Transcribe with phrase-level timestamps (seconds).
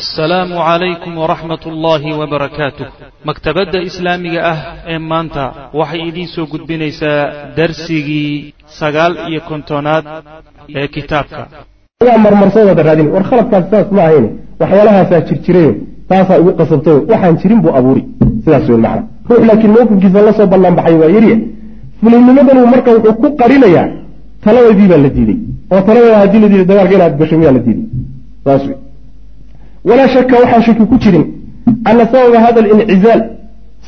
[0.00, 2.86] assalaamu calaykum waraxmat ullaahi wabarakaatuh
[3.28, 4.58] maktabadda islaamiga ah
[4.92, 5.44] ee maanta
[5.80, 7.20] waxay idiin soo gudbinaysaa
[7.56, 10.04] darsigii sagaal iyo kontonaad
[10.80, 11.42] ee kitaabka.
[12.24, 13.08] Marmarsooda raadin.
[13.14, 14.26] War khaladkaas saas ma ahayn
[14.60, 15.72] waxyaalahaasaa jirjirayo.
[16.10, 18.02] Taasaa igu qasabtayo waxaan jirin buu abuuri.
[18.44, 19.02] Sidaas wey macna.
[19.28, 21.36] Ruux laakiin mawqifkiisa la soo baxay waa yarya
[22.00, 23.86] fulinnimadanu marka wuxuu ku qarinayaa.
[24.44, 25.38] Taladeedii baa la diiday
[25.72, 27.86] oo taladeeda haddii la diiday dagaalka inaad gasho miyaa la diiday
[28.44, 28.76] saas wey
[29.84, 31.24] walaa shaka waxaan shaki ku jirin
[31.84, 33.22] ana sababa hada alincizaal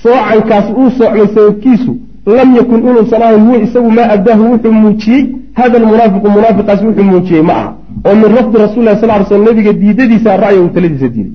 [0.02, 1.92] soocankaas uu soocmay sababkiisu
[2.26, 7.42] lam yakun inuusan ahayn huwa isagu maa abdaahu wuxuu muujiyey hada almunaafiqu munaafiqaas wuxuu muujiyey
[7.42, 7.74] ma aha.
[8.06, 11.32] Oo min rafdi rasuli lah sal ly sl nabiga diidadiisa ra'ya uu taladiisa diiday.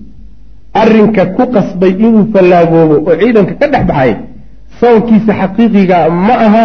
[0.81, 4.15] Arrinka ku qasbay inuu fallaagoobo oo ciidanka ka dhex baxay
[4.79, 5.97] sababkiisa xaqiiqiga
[6.27, 6.63] ma aha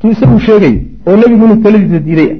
[0.00, 0.74] tuu isagu sheegay
[1.06, 2.30] oo nebigu inuu taladiisa diiday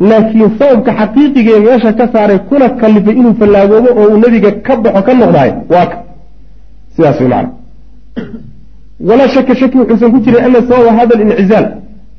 [0.00, 5.02] laakiin sababka xaqiiqigaee meesha ka saaray kuna kalifay inuu fallaagoobo oo uu nebiga ka baxo
[5.02, 5.96] ka noqdaay waa ka.
[6.96, 7.50] Sidaas way macana
[9.00, 11.66] walaa shaka shaki wuxuusan ku jirin ana sababa hada alincizaal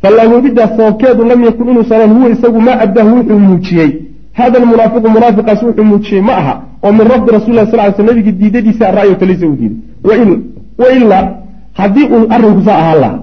[0.02, 3.92] fallaagoobidaas sababkeedu lam yakun inuusan huwa isagu maa abdahu wuxuu muujiyey.
[4.33, 6.61] Hada almunaafiqu munaafiqaas wuxuu muujiyey ma aha.
[6.83, 10.39] Oo min rabbi rasul lah sal ly sl nabiga diidadiisa ra'yo talisa uu diiday.
[10.78, 11.30] Wa ilaa
[11.73, 13.20] haddii uu arrinku saa ahaan lahaa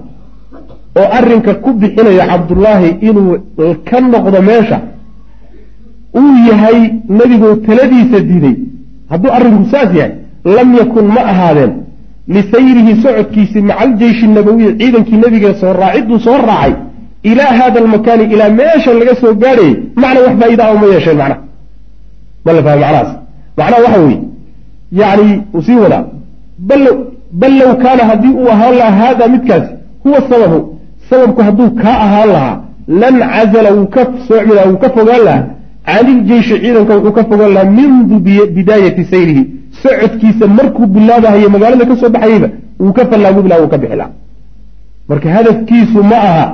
[0.99, 3.37] oo arrinka ku bixinaya cabdullaahi inuu
[3.89, 4.77] ka noqdo meesha
[6.19, 6.79] uu yahay
[7.17, 8.55] nebigoo taladiisa diiday.
[9.09, 10.11] Hadduu arrinku saas yahay
[10.55, 11.71] lam yakun ma ahaadeen.
[12.27, 16.73] Lisayrihi socodkiisi maca aljeyshi nabawiyi ciidankii nebiga soo raaciduu soo raacay
[17.23, 21.41] ilaa hada almakaani ilaa meesha laga soo gaadhayay macna wax faa'iida a ma yeesheen macnaha
[22.45, 23.09] ma la fahma macnahaas.
[23.57, 24.19] Macnaha waxa weeye
[24.91, 26.03] yacni uu sii wadaa
[27.39, 29.71] bal low kaana haddii uu ahaan lahaa haada midkaasi
[30.03, 30.74] huwa sababu
[31.09, 32.55] sababku hadduu kaa ahaan lahaa
[33.01, 35.43] lan cazala wuu ka soocmi laha wuu ka fogaan lahaa.
[35.85, 38.15] Caniljeyshi ciidanka wuxuu ka fogaan lahaa mindu
[38.55, 39.43] bidaayati sayrihi.
[39.83, 44.11] Socodkiisa markuu bilaabahayo magaalada ka soo baxayeyba wuu ka fallaagubi laha wuu ka bixi lahaa
[45.09, 46.45] marka hadafkiisu ma aha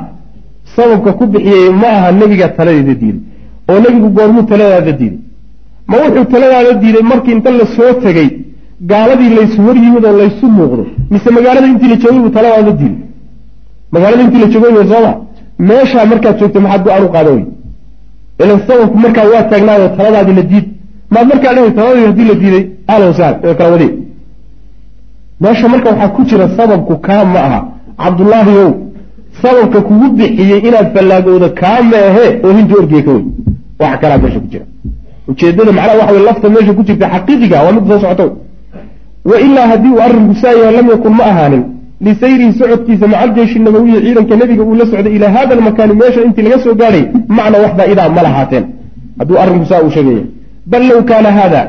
[0.75, 3.21] sababka ku bixiyey ma aha nebigaa taladeeda diiday
[3.69, 5.19] oo nebigu goormuu taladaada diiday
[5.91, 8.29] ma wuxuu taladaada diiday markii inta la soo tegey
[8.91, 12.97] gaaladii laysu hor yimid oo laysu muuqdo mise magaalada intii la joogay buu taladaada diiday
[13.93, 15.11] magaalada intii la joogay sooma
[15.69, 17.45] meeshaa markaad joogto maxaad go'aan u qaada wey
[18.43, 20.65] ilan sababku markaa waa taagnaayo taladaadii la diid.
[21.13, 23.91] Maad markaa dhahay taladii haddii la diiday ahlan sahal ee kala wadee
[25.41, 27.59] meesha marka waxaa ku jira sababku kaa ma aha.
[28.03, 28.71] Cabdullaahi ow
[29.41, 33.25] sababka kugu bixiyey inaad fallaagooda kaa meehe oo hinta orgiga ka wey
[33.79, 34.65] wax kalaa meesha ku jira.
[35.27, 38.25] Ujeedada macnaha waxa wey lafta meesha ku jirta xaqiiqiga waa mid soo socoto
[39.29, 41.63] wa ilaa haddii uu arrinku saa yahay lam yakun ma ahaanin
[42.05, 46.41] lisayrihi socodkiisa maca aljeyshi nabawiyi ciidanka nebiga uu la socday ilaa hada almakaani meesha intii
[46.47, 47.03] laga soo gaadhay
[47.37, 48.65] macna wax faa'idaa ma lahaateen
[49.19, 50.23] hadduu arrinku saa uu sheegaya
[50.71, 51.61] bal low kaana haada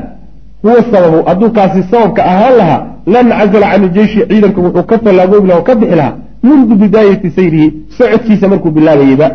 [0.63, 2.81] huwa sababu hadduu kaasi sababka ahaan lahaa
[3.15, 7.29] lan cazala can iljeyshi ciidanka wuxuu ka fallaagoobi laha oo ka bixi lahaa mundu bidaayati
[7.37, 9.27] sayrihi socodkiisa markuu bilaabayeyba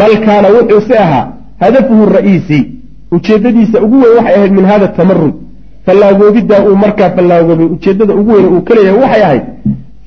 [0.00, 1.26] bal kaana wuxuu si ahaa
[1.60, 2.58] hadafuhu ra'iisi
[3.16, 5.34] ujeedadiisa ugu weyn waxay ahayd min hada tamarud
[5.86, 9.42] fallaagoobidaa uu markaa fallaagoobay ujeedada ugu weyn uu ka leeyahay waxay ahayd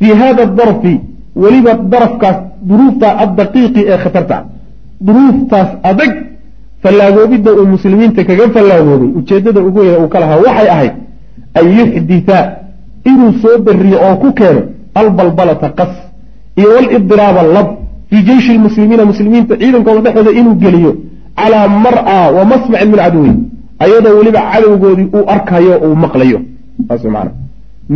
[0.03, 1.00] fii hada darfi
[1.36, 2.38] weliba darafkaas
[2.69, 4.38] duruufta addaqiiqi ee khatarta
[5.08, 6.12] duruuftaas adag
[6.84, 10.94] fallaagoobidda uu muslimiinta kaga fallaagoobay ujeedada ugu weyn uu ka lahaa waxay ahayd
[11.59, 12.38] an yuxdita
[13.12, 14.62] inuu soo dariyo oo ku keeno
[15.02, 15.94] albalbalata qas
[16.59, 17.68] iyo walidiraaba lab
[18.09, 20.91] fii jeyshi lmuslimiina muslimiinta ciidankooda dhexooda inuu geliyo
[21.40, 23.31] calaa mar'a wa masmacin min caduwi
[23.84, 26.40] ayadoo weliba cadowgoodii uu arkayo uu maqlayo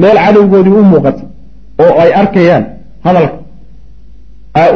[0.02, 1.24] meel cadowgoodii u muuqato
[1.84, 2.64] oo ay arkayaan
[3.06, 3.38] hadalka.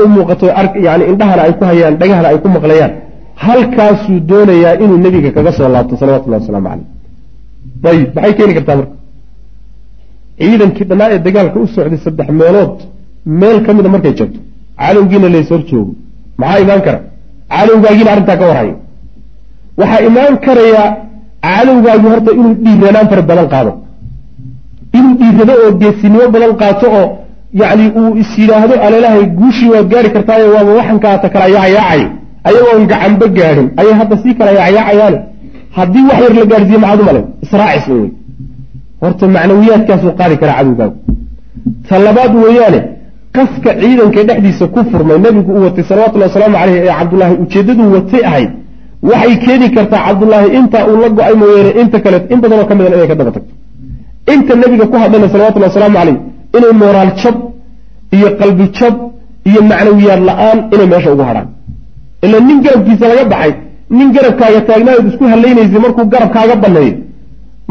[0.04, 0.46] U muuqato
[0.88, 2.92] yani indhahana ay ku hayaan dhagahana ay ku maqlayaan.
[3.46, 6.88] Halkaasuu doonayaa inuu nebiga kaga soo laabto salawatullahi wasalaamu caleyh
[7.92, 8.94] ayib maxay keeni kartaa marka?
[10.40, 12.76] Ciidankii dhannaa ee dagaalka u socday saddex meelood
[13.40, 14.40] meel ka mida markay jabto.
[14.82, 15.92] Cadowgiina lays hor joogo.
[16.42, 17.00] Maxaa imaan kara?
[17.54, 18.76] Cadowgaagiina arrintaa ka warhayo
[19.80, 20.88] waxaa imaan karayaa
[21.48, 23.72] cadowgaagii horta inuu dhiiranaan fara badan qaado
[24.98, 27.06] inuu dhiirado oo geesinimo badan qaato oo
[27.62, 32.02] yacni uu is yidhaahdo alelahay guushii waad gaari kartaayo waaba waxankaata kala yaacyaacay
[32.50, 35.16] ayagoon gacanba gaadhin ayay hadda sii kala yaacyaacayaan
[35.78, 38.10] haddii wax yar la gaadhsiiye maxaad u male israacis wey
[39.02, 40.96] horta macnawiyaadkaasuu qaadi karaa cadowgaagu.
[41.88, 42.80] Ta labaad weeyaane
[43.36, 48.22] qaska ciidanka dhexdiisa ku furmay nebigu uu watay salawatullahi wasalaamu caleyh ee cabdullaahi ujeeddaduu watay
[48.30, 48.50] ahayd
[49.12, 52.94] waxay keeni kartaa cabdullaahi intaa uu la go'ay mooyeene inta kale in badanoo ka midan
[52.98, 53.52] inay ka daba tagto
[54.34, 56.18] inta nebiga ku hadlayna salawatullahi wasalaamu caleyh
[56.58, 57.36] inay mooraal jab
[58.16, 58.96] iyo qalbi jab
[59.50, 61.48] iyo macnawiyaad la'aan inay meesha ugu hadhaan
[62.26, 63.54] ila nin garabkiisa laga baxay
[63.98, 66.94] nin garabkaaga taagnaayood isku hallaynaysay markuu garabkaaga banneeyo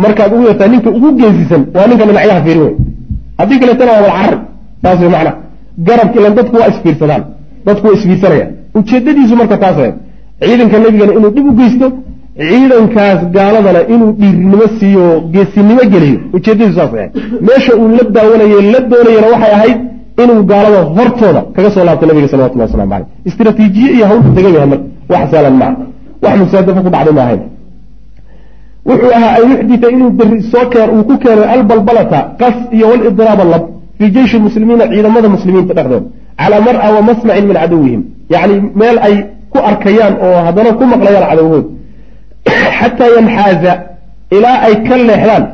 [0.03, 2.75] markaad ugu yartaa ninka ugu geesisan waa ninka dhinacyaha fiirin wey
[3.39, 4.39] haddii kaleetana waa walcarari
[4.83, 5.33] taas wey macna
[5.89, 7.23] garabka ilan dadku waa isfiirsadaan
[7.67, 8.51] dadku waa isfiirsanayaan.
[8.79, 9.95] Ujeedadiisu marka taas ahayd
[10.41, 11.87] ciidanka nebigana inuu dhib u geysto
[12.41, 16.19] ciidankaas gaaladana inuu dhiirinimo siiyo geesinimo geliyo.
[16.37, 17.11] Ujeedadiisu saas ahayd.
[17.49, 19.79] Meesha uu la daawanaye la doonayana waxay ahayd
[20.23, 24.69] inuu gaalada hortooda kaga soo laabto nabiga salawatullah waslamu caleyh istraatiijiye iyo hawl degan yahay
[24.73, 25.73] marka wax saalan maa
[26.25, 27.41] wax musaadafo ku dhacday ma ahayn
[28.89, 33.45] wuxuu ahaa an yuxdita inuu beri soo keen uu ku keeno albalbalata qas iyo walidraaba
[33.53, 33.65] lab
[33.99, 36.07] fii jeyshi muslimiina ciidamada muslimiinta dhexdooda
[36.41, 38.03] calaa mar-a wa masmacin min caduwihim.
[38.35, 39.15] Yacni meel ay
[39.53, 41.67] ku arkayaan oo haddana ku maqlayaan cadowgood
[42.79, 43.73] xataa yanxaaza
[44.37, 45.45] ilaa ay ka leexdaan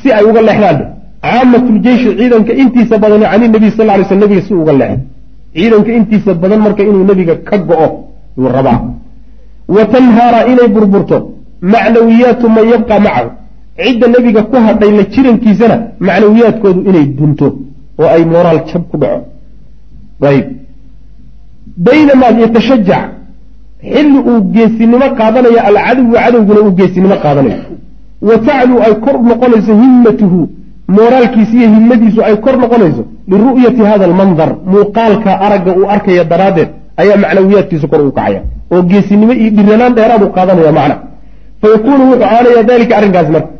[0.00, 0.78] si ay uga leexdaan
[1.24, 5.04] caamatuljeyshi ciidanka intiisa badan can nabiy sal ly sl nabiga si uga leexdo
[5.54, 7.88] ciidanka intiisa badan marka inuu nebiga ka go-o
[8.38, 8.80] yuu rabaa
[9.76, 11.18] wa tanhaara inay burburto
[11.72, 13.30] macnawiyaatu man yabqa macahu
[13.84, 15.76] cidda nebiga ku hadhay la jirankiisana
[16.06, 17.46] macnawiyaadkoodu inay dunto
[18.00, 19.24] oo ay moraal jab ku dhaco
[20.30, 20.46] ayb
[21.86, 23.04] baynamaa yatashajac
[23.92, 27.62] xilli uu geesinimo qaadanayo alcadowu cadowguna uu geesinimo qaadanayo
[28.28, 30.40] wa tacluu ay kor noqonayso himmatuhu
[30.96, 36.68] mooraalkiisa iyo himmadiisu ay kor noqonayso liru'yati hada almandar muuqaalka aragga uu arkaya daraaddeed
[37.02, 38.40] ayaa macnawiyaadkiisu kor uu kacaya.
[38.72, 40.96] Oo geesinimo iyo dhiranaan dheeraadu qaadanaya macna.
[41.60, 43.50] Fa yakuunu wuxuu aanaya dalika arrinkaas marka.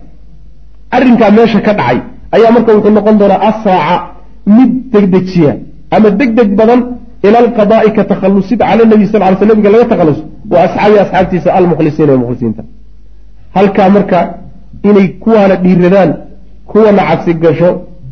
[0.97, 1.99] Arrinkaa meesha ka dhacay
[2.37, 3.97] ayaa marka wuxuu noqon doonaa asraaca
[4.56, 5.53] mid degdejiya
[5.94, 6.81] ama deg deg badan
[7.26, 10.23] ila alqadaai ka takhalusid cala nabi sal ly sl nabiga laga takhaluso
[10.53, 12.62] wa asxaabi asxaabtiisa almukhlisiina ee mukhlisiinta
[13.56, 14.19] halkaa marka
[14.88, 16.11] inay kuwaana dhiiradaan
[16.71, 17.71] kuwana cabsi gasho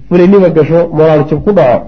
[0.08, 1.78] fulinima gasho moraal jab ku dhaco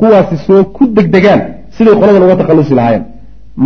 [0.00, 1.40] kuwaasi soo ku degdegaan
[1.76, 3.04] siday qoladan uga takhalusi lahaayeen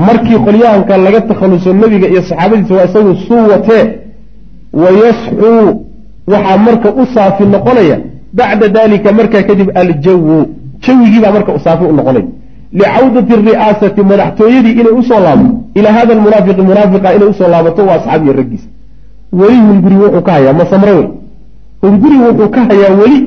[0.07, 3.85] markii qolyahanka laga takhaluso nebiga iyo saxaabadiisa waa isagu suu watee
[4.83, 5.67] wayasxuu
[6.33, 7.97] waxaa marka u saafi noqonaya
[8.39, 10.37] bacda dalika markaa kadib aljawu
[10.85, 12.27] jawigiibaa marka saafi u noqonaya
[12.73, 17.87] licawdati ri'aasati madaxtooyadii inay u soo laabato ilaa hada almunaafiqi munaafiqa inay u soo laabato
[17.89, 18.69] waa asxaabiyo raggiisa
[19.41, 21.07] weli hunguri wuxuu ka hayaa masamre wey
[21.83, 23.19] hunguri wuxuu ka hayaa weli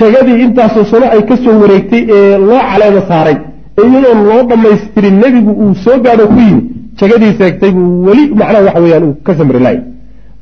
[0.00, 3.36] jagadii intaasoo sano ay ka soo wareegtay ee loo caleema saaray
[3.78, 6.62] ee iyadoon loo dhamaystirin nebigu uu soo gaadho ku yimi
[7.00, 9.78] jagadii seegtay buu weli macnaha waxa weyaan uu ka samri lahay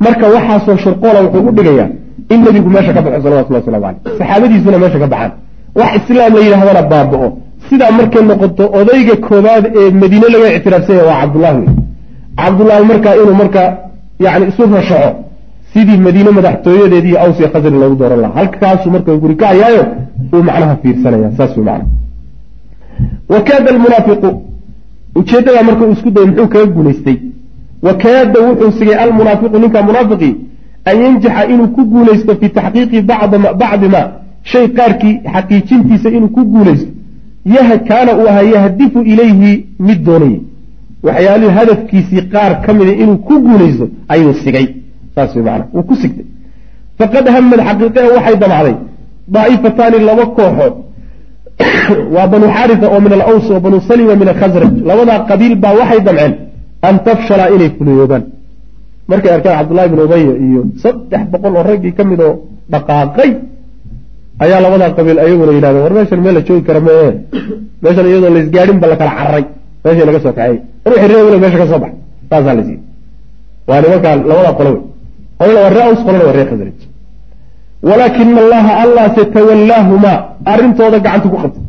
[0.04, 1.88] marka waxaasoo shirqoola wuxuu u dhigayaa
[2.32, 5.32] in nebigu meesha ka baxo salawatullah waslamu caleyh saxaabadiisuna meesha ka baxaan
[5.80, 7.28] wax islaam la yidhahdana baaba-o
[7.68, 11.68] sidaa markay noqoto odayga koobaad ee madiine laga ictiraafsanya waa cabdullahi wey
[12.40, 13.62] cabdullaahi markaa inuu marka
[14.24, 15.10] yani isu rashaxo
[15.72, 18.34] sidii madiine madaxtooyadeedii aws iyo khasri loogu dooran lahaa.
[18.40, 19.84] Halkaasuu marka guri ka hayaayo
[20.34, 21.86] uu macnaha fiirsanaya saas wey macna
[23.32, 24.30] wa kaada almunaafiqu
[25.20, 27.16] ujeeddadaa marka uu isku dayay muxuu kaga guulaystay
[27.86, 30.34] wa kaada wuxuu sigay almunaafiqu ninka munaafiqii
[30.84, 33.02] an yanjaxa inuu ku guulaysto fii taxqiiqi
[33.60, 34.02] bacdi ma
[34.42, 36.97] shay qaarkii xaqiijintiisa inuu ku guulaysto
[37.90, 40.40] kaana uu ahaa yahdifu ilayhi mid doonaya
[41.06, 44.66] waxyaalihii hadafkiisii qaar ka mida inuu ku guulaysto ayuu sigay.
[45.14, 46.26] Saas wey maana wuu ku sigtay.
[46.98, 48.76] Faqad hamad xaqiiqe waxay damacday
[49.34, 50.74] daa'ifataani laba kooxood.
[52.14, 56.00] Waa banu xaarisa oo min alaws oo banu salima min alkhasraj labadaa qabiil baa waxay
[56.06, 56.34] damceen
[56.88, 58.24] an tafshala inay fuliyoobaan
[59.08, 62.34] markay arkeen cabdullahi bin ubaya iyo saddex boqol oo raggii ka mid oo
[62.72, 63.30] dhaqaaqay
[64.44, 67.10] ayaa labadaa qabiil ayaguna yidhahdeen war meeshan meel la joogi kara mee
[67.84, 69.44] meeshan iyadoo laisgaadhin ba la kala cararay
[69.84, 70.58] meesha laga soo kaxeey
[70.90, 71.92] ruuxi reewna meesha ka soo bax
[72.30, 72.80] saasaa la siiyey
[73.68, 74.82] waa nimankaa labadaa qolo wey
[75.38, 76.78] qolana waa ree aws qolana waa ree khasraj
[77.88, 80.18] walaakina allaha allaase tawallaahumaa
[80.52, 81.64] arrintooda gacanta ku qabtay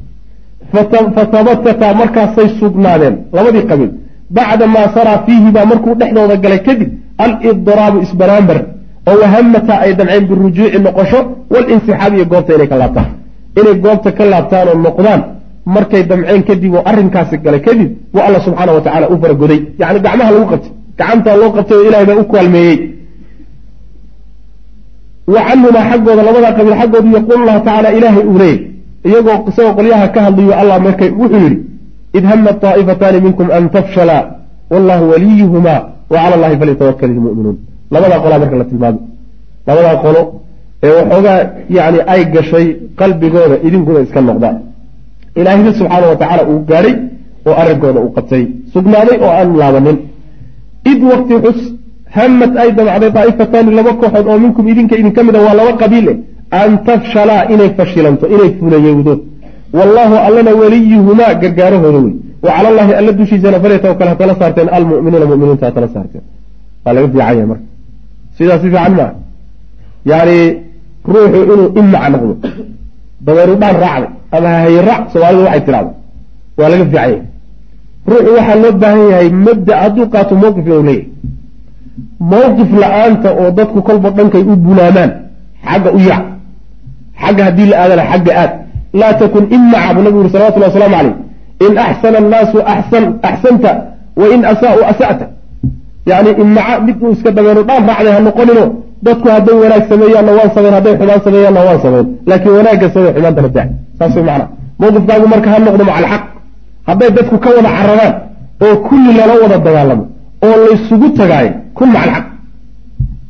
[1.15, 3.91] fatabatata markaasay sugnaadeen labadii qabiil.
[4.37, 6.89] Bacda maa saraa fiihi baa markuu dhexdooda galay kadib
[7.23, 8.59] alidraabu isbaraambar
[9.09, 11.19] oo wahamata ay damceen birujuuci noqosho
[11.53, 13.09] walinsixaab iyo goobta inay ka laabtaan.
[13.59, 15.21] Inay goobta ka laabtaan oo noqdaan
[15.75, 19.59] markay damceen kadib oo arrinkaasi galay kadib buu alla subxaana wa tacala u faragoday.
[19.81, 22.77] Yacni gacmaha lagu qabtay gacantaa loo qabtay oo ilahay baa u kaalmeeyey.
[25.33, 28.59] Wa canhumaa xaggooda labadaa qabiil xaggooda yaquulu llahu tacaala ilaahay uu leeyay.
[29.07, 31.57] Iyagoo isagoo qolyaha ka hadlayo allah markay wuxuu yidhi
[32.17, 34.17] id hama taa'ifataani minkum an tafshala
[34.71, 37.57] wallahu waliyuhumaa wa cala allahi falyatawakal ilmu'minuun
[37.93, 39.03] labadaa qolaa marka la tilmaamay
[39.67, 40.21] labadaa qolo
[40.85, 41.39] ee waxoogaa
[41.77, 42.65] yani ay gashay
[42.99, 44.55] qalbigooda idinkuna iska noqdaan.
[45.39, 46.93] Ilaahayna subxaana wa tacaala uu gaadhay
[47.47, 48.43] oo arrinkooda uu qabtay.
[48.73, 49.97] Sugnaaday oo aan laabanin.
[50.91, 51.59] Id wakti xus
[52.17, 56.13] hamad ay damacday daa'ifataani laba kooxood oo minkum idinka idinka mida waa laba qabiile.
[56.61, 59.13] An tafshalaa inay fashilanto inay fulayowdo
[59.77, 62.13] wallaahu allana weliyuhumaa gargaarahooda wey
[62.45, 66.23] wa cala allahi alla dushiisana falyatawakal ha tala saarteen almu'minuuna muminiinta ha tala saarteen.
[66.83, 67.68] Waa laga fiican marka
[68.39, 69.11] sidaas si fiican maa
[70.11, 70.37] yani
[71.13, 72.33] ruuxu inuu imac noqdo.
[73.25, 75.91] Dabeeru dhaan raacday ama hahaye raac soomaalidu waxay tidhahdo
[76.59, 77.15] waa laga fiican yahay
[78.11, 81.05] ruuxu waxaa loo baahan yahay mabda hadduu qaato mowqif inuu leeyahay.
[82.31, 85.11] Mowqif la'aanta oo dadku kolba dhankay u bulaamaan
[85.67, 86.25] xagga u yaac
[87.21, 88.51] xagga haddii la aadana xagga aad.
[88.99, 91.15] Laa takun imaca buu nabigu yuri salawatulli waslamu caleyh
[91.65, 93.71] in axsana annaasu axsan axsanta
[94.19, 95.25] wa in asaau asa'ta
[96.11, 98.65] yani imaca mid uu iska dabeeno dhaan raacday ha noqonino.
[99.05, 103.49] Dadku hadday wanaag sameeyaanna waan samayn hadday xumaan sameeyaanna waan samayn laakiin wanaagga samey xumaantana
[103.55, 103.65] daa
[103.99, 104.45] saas way macana
[104.81, 106.23] mowqifkaagu marka ha noqdo maca alxaq
[106.89, 108.13] hadday dadku ka wada cararaan
[108.65, 110.03] oo kulli lala wada dagaalamo
[110.47, 112.25] oo laysugu tagaayo kun maca alxaq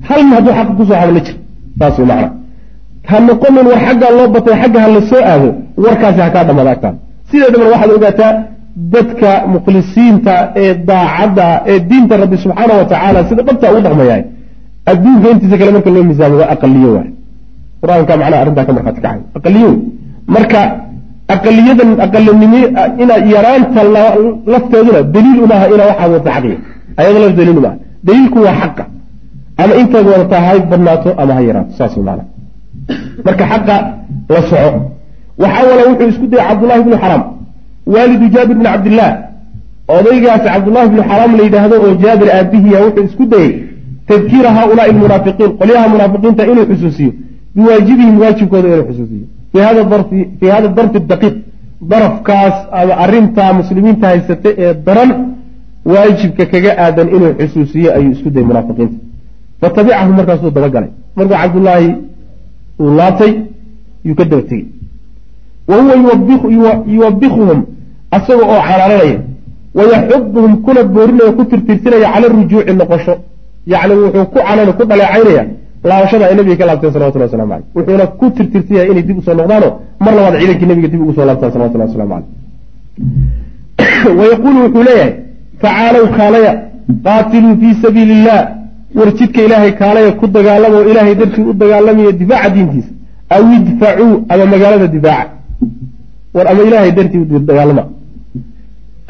[0.09, 1.35] hal min hadduu xaqa ku soo hadla jir?
[1.79, 2.29] Saas macana
[3.09, 5.49] ha noqonin war xaggaa loo batay xagga ha la soo aado
[5.83, 6.95] warkaasi ha kaa dhamada agtaan.
[7.29, 8.31] Sideedaba waxaad ogaataa
[8.75, 10.33] dadka mukhlisiinta
[10.63, 14.23] ee daacadda ee diinta rabbi subxaana wa tacaala sida dhabta ugu dhaqmayahay
[14.91, 17.09] adduunka intiisa kale marka loo miisaamo waa aqaliyo waay.
[17.81, 19.69] Qur'aanka macnaha arrintaa ka markhaati kacay aqaliyo
[20.35, 20.61] marka
[21.35, 22.61] aqaliyadan aqalinimi
[23.03, 23.81] ina yaraanta
[24.53, 26.57] lafteeduna daliil umaaha inaa waxaad wata xaqiya
[27.01, 28.83] ayada laf daliil umaaha daliilku waa xaqa.
[29.61, 32.23] Ama intaad wadataa ha badnaato ama ha yaraato saas maana.
[33.25, 33.75] Marka xaqa
[34.33, 34.71] la soco.
[35.43, 37.23] Waxaa wala wuxuu isku dayay cabdullahi bnu xaraam
[37.93, 39.13] waalidu jaabir bni cabdillaah
[39.97, 43.51] odaygaasi cabdullahi bnu xaraam la yidhaahdo oo jaabir aabihiya wuxuu isku dayey
[44.09, 45.51] tadkiira haaulaai almunaafiqiin.
[45.59, 47.11] Qolyaha munaafiqiinta inuu xusuusiyo.
[47.55, 49.25] Biwaajibihim waajibkooda inuu xusuusiyo.
[50.39, 51.35] Fii hada darfi daqiiq.
[51.91, 55.11] Darafkaas ama arrintaa muslimiinta haysata ee daran
[55.91, 58.97] waajibka kaga aadan inuu xusuusiyo ayuu isku dayay munaafiqiinta.
[59.61, 60.91] Fatabicahu markaasuu dabagalay.
[61.15, 61.89] Markuu cabdullaahi
[62.79, 63.33] uu laabtay
[64.05, 64.65] yuu ka daba tegey
[65.69, 67.59] wa huwa yuwabikuhum
[68.15, 69.19] asaga oo canaananaya
[69.77, 73.15] wayaxuduhum kuna boorinaya ku tirtirsinaya cala rujuuci noqosho.
[73.67, 75.43] Yacni wuxuu ku canan ku dhaleecaynaya
[75.83, 77.65] laabashada ay nabiga ka laabteen salawatullah waslamu caleyh.
[77.75, 81.25] Wuxuuna ku tirtirsinaya inay dib u soo noqdaano mar labaad ciidankii nabiga dib ugu soo
[81.29, 82.27] laabtaan salawatullah waslamu caleyh.
[84.19, 85.13] Wayaquulu wuxuu leeyahay
[85.61, 86.51] tacaalow kaalaya
[87.05, 88.39] qaatiluu fii sabiili illah
[88.97, 92.91] war jidka ilaahay kaalaya ku dagaalama oo ilaahay dartii u dagaalamayo difaaca diintiisa.
[93.35, 95.31] Aw idfacuu ama magaalada difaaca.
[96.35, 97.83] War ama ilaahay dartii dagaalama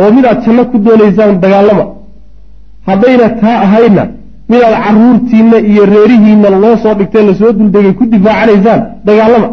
[0.01, 1.85] oo midaad janno ku doonaysaan dagaalama.
[2.87, 4.03] Haddayna taa ahaydna
[4.51, 9.49] midaad caruurtiinna iyo reerihiinna loo soo dhigtay la soo duldegay ku difaacanaysaan dagaalama.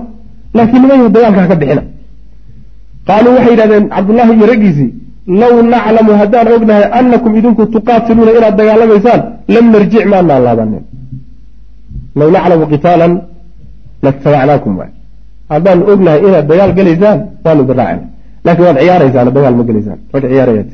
[0.57, 1.83] Laakiin nimanyu dagaalka ha ka bixina.
[3.09, 4.91] Qaaluu waxay yidhahdeen cabdullaahi iyo raggiisii
[5.41, 9.21] low naclamu haddaan ognahay annakum idinku tuqaatiluuna inaad dagaalamaysaan
[9.55, 10.85] lam narjic maanaan laabanin
[12.19, 13.13] low naclamu qitaalan
[14.05, 14.73] latabacnaakum
[15.53, 18.01] haddaan ognahay inaad dagaal gelaysaan waanu idin
[18.47, 19.99] laakiin waad ciyaaraysaan dagaal ma gelaysaan.
[20.15, 20.71] Rag ciyaarayat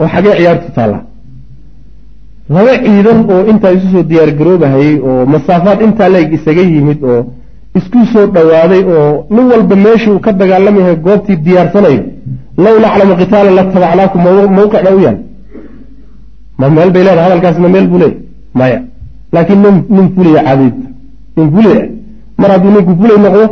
[0.00, 1.02] oo xagee ciyaartu taallaa.
[2.54, 7.20] Laba ciidan oo intaa isu soo diyaargaroobahayey oo masaafaad intaa leeg isaga yimid oo
[7.78, 12.02] isku soo dhowaaday oo nin walba meeshuu ka dagaalamayahay goobtii diyaarsanayo
[12.64, 14.20] low naclamu qitaalan la tabacnaakum
[14.58, 15.18] mawqicna u yaal.
[16.60, 18.18] Ma meel bay leedahay hadalkaas ma meel buu leeyahy
[18.60, 18.78] maya.
[19.34, 20.84] Laakiin nin nin fulaya caadayta
[21.36, 21.82] nin fulaya
[22.40, 23.44] mar hadduu ninku fulay noqdo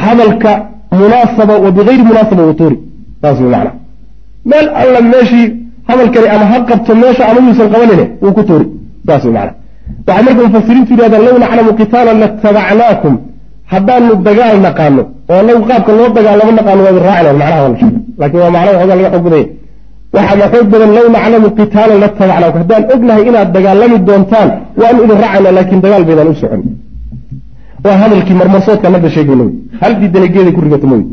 [0.00, 0.52] hadalka
[1.00, 2.76] munaasaba wa bigayri munaasaba watuuri
[3.22, 3.72] saas way macana
[4.50, 5.46] meel alla meeshii
[5.88, 8.66] hadalkani ama ha qabto meesha ama yuusan qabanine wuu ku tuuri
[9.06, 9.52] saas way macana
[10.06, 13.14] waxay marka mufasiriintu yidhahdaan low naclamu qitaalan latabacnaakum
[13.72, 17.76] haddaanu dagaal naqaano oo anagu qaabka loo dagaalamo naqaano waa idin raacina macnaha waa la
[17.80, 19.46] sheega laakiin waa macnaha waxoogaa laga xoog badanya
[20.16, 24.48] waxaana xoog badan low naclamu qitaalan latabacnaakum haddaan ognahay inaad dagaalami doontaan
[24.80, 26.62] waanu idin raacayna laakiin dagaal baydaan u socon.
[27.84, 29.44] Waa hadalkii marmarsoodka nabda sheegayna
[29.80, 31.04] wey hal diidanageeda ku rigata mooy?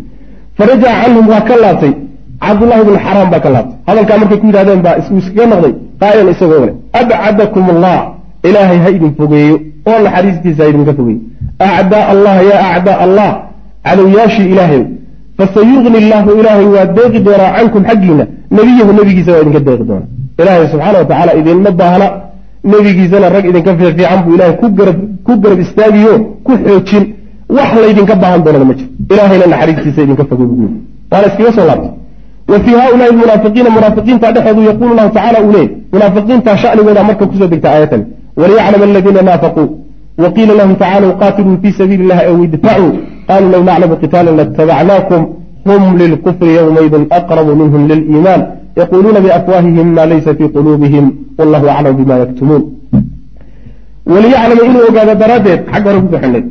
[0.57, 1.93] Farajaca canhum waa ka laabtay.
[2.41, 3.77] Cabdullahi bnu xaraam baa ka laabtay.
[3.87, 7.97] Hadalkaa markay ku yidhahdeen baa uu iskaga noqday qaa'ilan isagoo le abcadakum allah
[8.47, 9.55] ilaahay ha idin fogeeyo.
[9.87, 11.19] Oo naxariistiisa ha idinka fogeeyo.
[11.59, 13.31] Acdaa allah yaa acdaa allah.
[13.85, 14.83] Cadowyaashii ilaahay.
[15.37, 18.25] Fasayugni illaahu ilaahay waa deeqi doonaa cankum xaggiina.
[18.57, 20.09] Nebiyahu nebigiisa waa idinka deeqi doonaa.
[20.41, 22.07] Ilaahay subxaana wa tacaala idinma baahna.
[22.71, 24.55] Nebigiisana rag idinka fiifiican buu ilaahay
[25.25, 26.13] ku garab istaagiyo
[26.45, 27.03] ku xoojin
[27.57, 28.89] wax laydinka baahan doonana ma jiro.
[29.11, 30.69] Ilaahayna naxariistiisa idinka fogey buu
[31.11, 31.91] waana iskaga soo laabtay.
[32.51, 37.35] Wa fii haulaai almunaafiqiina munaafiqiinta dhexeedu yaquulu llahu tacala uu leeyay munaafiqiinta shanigooda marka ku
[37.39, 38.01] soo degta aayatan
[38.39, 39.63] waliyaclam aladiina naafaquu.
[40.23, 42.91] Waqiila lahum tacaaluu qaatiluu fii sabiili illahi aw idfacuu.
[43.29, 45.21] Qaluu low naclamu qitaalan latabacnaakum
[45.67, 48.41] hum lilkufri yowmaydin aqrabu minhum liliimaan.
[48.81, 51.05] Yaquluuna biafwaahihim ma laysa fii quluubihim.
[51.39, 52.63] Wallahu aclam bima yaktumuun.
[54.13, 56.43] Waliyaclama inuu ogaado daraaddeed xagga hore ku xidhnay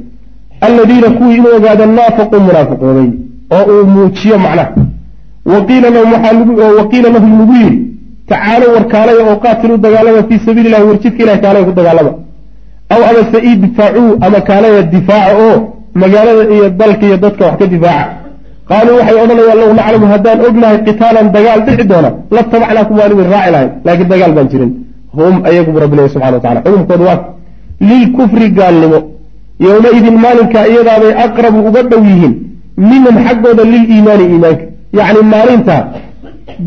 [0.66, 3.09] alladiina kuwii inuu ogaado naafaquu munaafiqooday
[3.56, 4.73] oo uu muujiyo macnaha
[5.52, 7.78] waqiila lahum lagu yidhi
[8.28, 12.12] tacaalow war kaalaya oo qaatiluu dagaalama fii sabiili illahi war jidka ilahi kaalaya ku dagaalama
[12.94, 15.56] aw amase idfacuu ama kaalaya difaaca oo
[16.02, 18.06] magaalada iyo dalka iyo dadka wax ka difaaca
[18.71, 23.28] qaaluu waxay odhanayaan low naclamu haddaan ognahay qitaalan dagaal dhici doona la tabacnaakum waan idin
[23.35, 24.71] raaci lahayn laakiin dagaal baan jirin
[25.18, 27.21] hum ayagubu rabbi lehy subxana wa tacala xukumkooda waa
[27.88, 28.99] lilkufri gaalnimo
[29.61, 32.34] yowmaidin maalinkaa iyadaabay aqrabu uga dhow yihiin
[32.76, 34.64] minhum xaggooda liliimaani iimaanka.
[34.99, 35.82] Yacni maalintaa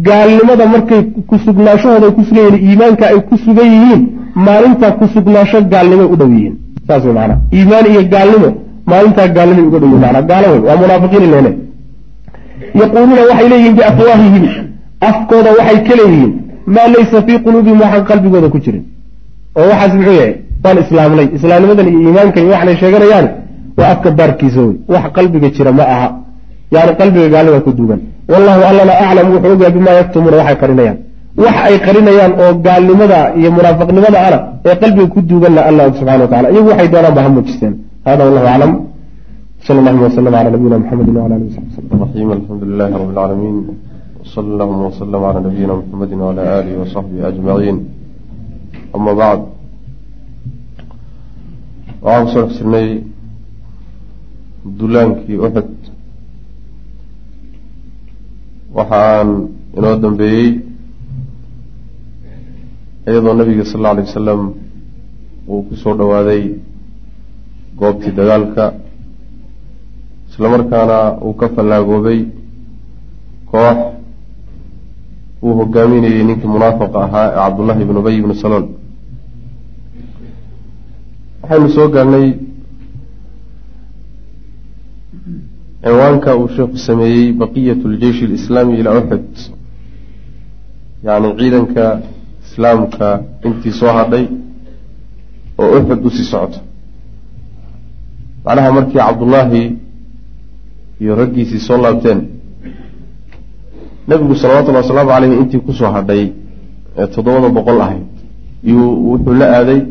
[0.08, 4.01] gaalnimada markay kusugnaashahooda ku sugan yihiin iimaanka ay ku sugan yihiin
[4.48, 6.56] maalintaa kusugnaasho gaalnimoy u dhow yihiin.
[6.88, 8.50] Saas wey macana iimaan iyo gaalnimo
[8.91, 11.51] maalintaa gaalnimay uga dhow yihiin mana gaalo wey waa munaafiqiin leene
[12.82, 14.46] yaquuluuna waxay leeyihiin biafwaahihim.
[15.10, 16.34] Afkooda waxay ka leeyihiin
[16.75, 18.84] maa laysa fii quluubihim waxaan qalbigooda ku jirin.
[19.58, 23.27] Oo waxaas muxuu yahay waan islaamnay islaamnimadan iyo iimaankan iimaankani waxanay sheeganayaan
[23.79, 26.09] waa afka baarkiisa wey wax qalbiga jira ma aha.
[26.75, 27.99] Yani qalbiga gaalada ku duugan.
[28.31, 30.97] Wallahu allana aclam wuxuu ogaa bimaa yaktumuuna waxay qarinayaan.
[31.43, 36.21] Wax ay qarinayaan oo gaalnimada iyo munaafiqnimada ana ee qalbiga ku duuganna alla og subxana
[36.25, 37.73] wa tacala iyagu waxay doonaan ba ha muujisteen.
[38.07, 38.71] Hada wallahu aclam
[39.65, 43.57] sal allahuma waslm cala nabiyina mxamedi wala alihi wasaxbi alxamdulilahi rab lcaalamiin
[44.23, 47.77] wsal allahuma wslm cala nabiyina mxamedi wala alihi wasaxbihi ajmaciin
[48.95, 49.56] ama bacd
[52.07, 52.89] waxaan ku soo dhex jirnay
[54.79, 55.71] dulaankii uxud
[58.75, 59.29] waxa aan
[59.77, 60.49] inoo dambeeyey
[63.07, 64.41] iyadoo nabiga sal alla alay wasalam
[65.49, 66.43] uu ku soo dhowaaday
[67.79, 68.65] goobtii dagaalka
[70.29, 72.19] isla markaana uu ka fallaagoobay
[73.51, 73.77] koox
[75.43, 78.65] uu hogaaminayey ninkii munaafiqa ahaa ee cabdullahi ibn ubay ibnu salool
[81.50, 82.27] waxaynu soo gaarnay
[85.84, 89.36] cinwaanka uu sheekhu sameeyey baqiyat ljeish alislaami ilaa uxud
[91.06, 91.86] yacni ciidanka
[92.46, 93.08] islaamka
[93.46, 94.25] intii soo hadhay
[95.58, 96.60] oo uxud u sii socoto
[98.46, 99.63] macnaha markii cabdullaahi
[101.01, 102.20] iyo raggiisii soo laabteen
[104.07, 106.24] nebigu salawatullahi wasalaamu caleyhi intii ku soo hadhay
[106.98, 108.05] ee toddobada boqol ahayd
[108.64, 109.81] iyuu wuxuu la aaday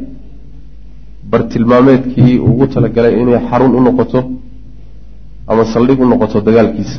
[1.30, 4.20] bartilmaameedkii ugu talagalay inay xarun u noqoto
[5.50, 6.98] ama saldhig u noqoto dagaalkiisa.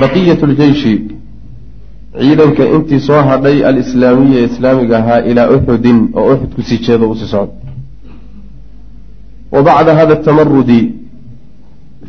[0.00, 0.92] Baqiyat ljeishi
[2.20, 7.10] ciidanka intii soo hadhay alislaamiya ee islaamiga ahaa ilaa uxudin oo uxud ku sii jeedo
[7.10, 7.54] u sii socdo
[9.52, 10.80] wa bacda hada tamarudi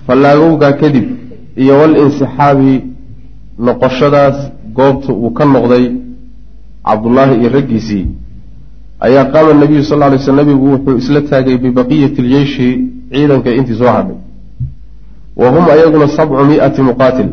[0.08, 1.06] fallaagowgaa kadib
[1.56, 2.74] iyo walinsixaabi
[3.66, 4.38] noqoshadaas
[4.78, 5.86] goobta uu ka noqday
[6.88, 8.06] cabdullaahi iyo raggiisii
[9.08, 12.68] ayaa qaama nabiyu sal lay sl nabigu wuxuu isla taagay bibaqiyati ljeishi
[13.12, 14.18] ciidanka intii soo hadhay.
[15.42, 17.30] Wa hum ayaguna sabcu miati muqaatil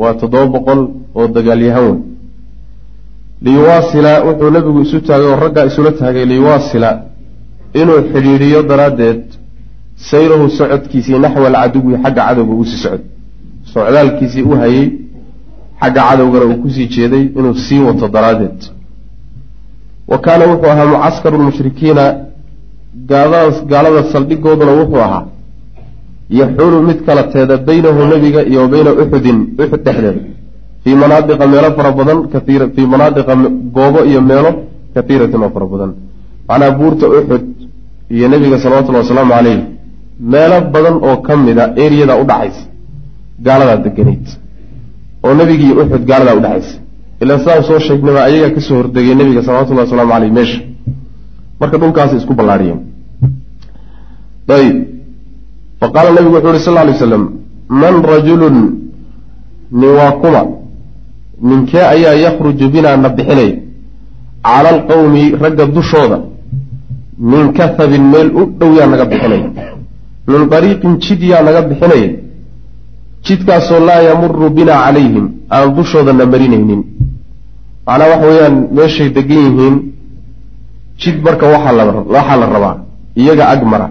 [0.00, 0.80] waa toddoba boqol
[1.14, 1.98] oo dagaalyahan wey
[3.44, 6.90] liyuwaasila wuxuu nabigu isu taagay oo raggaa isula taagay liyuwaasila
[7.80, 9.22] inuu xidhiidhiyo daraaddeed
[10.10, 13.00] sayrahu socodkiisii naxwa alcaduwi xagga cadowga uusii socod
[13.74, 14.86] socdaalkiisii u hayay
[15.80, 18.58] xagga cadowgana uu ku sii jeeday inuu sii wato daraaddeed
[20.10, 22.04] wa kaana wuxuu ahaa mucaskaru lmushrikiina
[23.70, 25.24] gaalada saldhigooduna wuxuu ahaa
[26.40, 30.20] yaxuulu mid kala teeda baynahu nebiga iyo wa bayna uxudin uxud dhexdeeda.
[30.82, 32.18] Fii manaadiqa meelo fara badan
[32.74, 33.32] fii manaadiqa
[33.76, 34.50] goobo iyo meelo
[34.94, 35.90] kaiiratin oo fara badan.
[36.48, 37.44] Macnaa buurta uxud
[38.14, 39.58] iyo nebiga salawatullhi wasalaamu caleyh
[40.32, 42.62] meelo badan oo ka mid a eriyada udhaxaysa
[43.46, 44.26] gaaladaa deganayd
[45.24, 46.78] oo nebigii uxud gaaladaa udhexaysa
[47.22, 50.60] ilaa sidaan soo sheegnaba ayagaa ka soo hordegay nebiga salawatullahi wasalaamu caleyh meesha.
[51.60, 52.80] Marka dhulkaasay isku ballaadhiyeen
[54.56, 54.76] ayib
[55.80, 57.24] fa qaala nabigu wuxu uhi sal lay slam
[57.82, 58.56] man rajulun
[59.80, 60.42] nin waa kuma
[61.48, 63.50] ninkee ayaa yakhruju binaa na bixinay?
[64.44, 66.18] Cala alqawmi ragga dushooda
[67.18, 69.48] min kahabin meel u dhow yaa naga bixinaya
[70.26, 72.10] min dariiqin jid yaa naga bixinaya
[73.26, 76.82] jidkaasoo laa yamuru binaa calayhim aan dushoodana marinaynin
[77.86, 79.76] macnaa waxa weeyaan meeshay degan yihiin
[81.00, 81.72] jid marka waxaa
[82.40, 82.76] la rabaa
[83.16, 83.88] iyaga ag mara.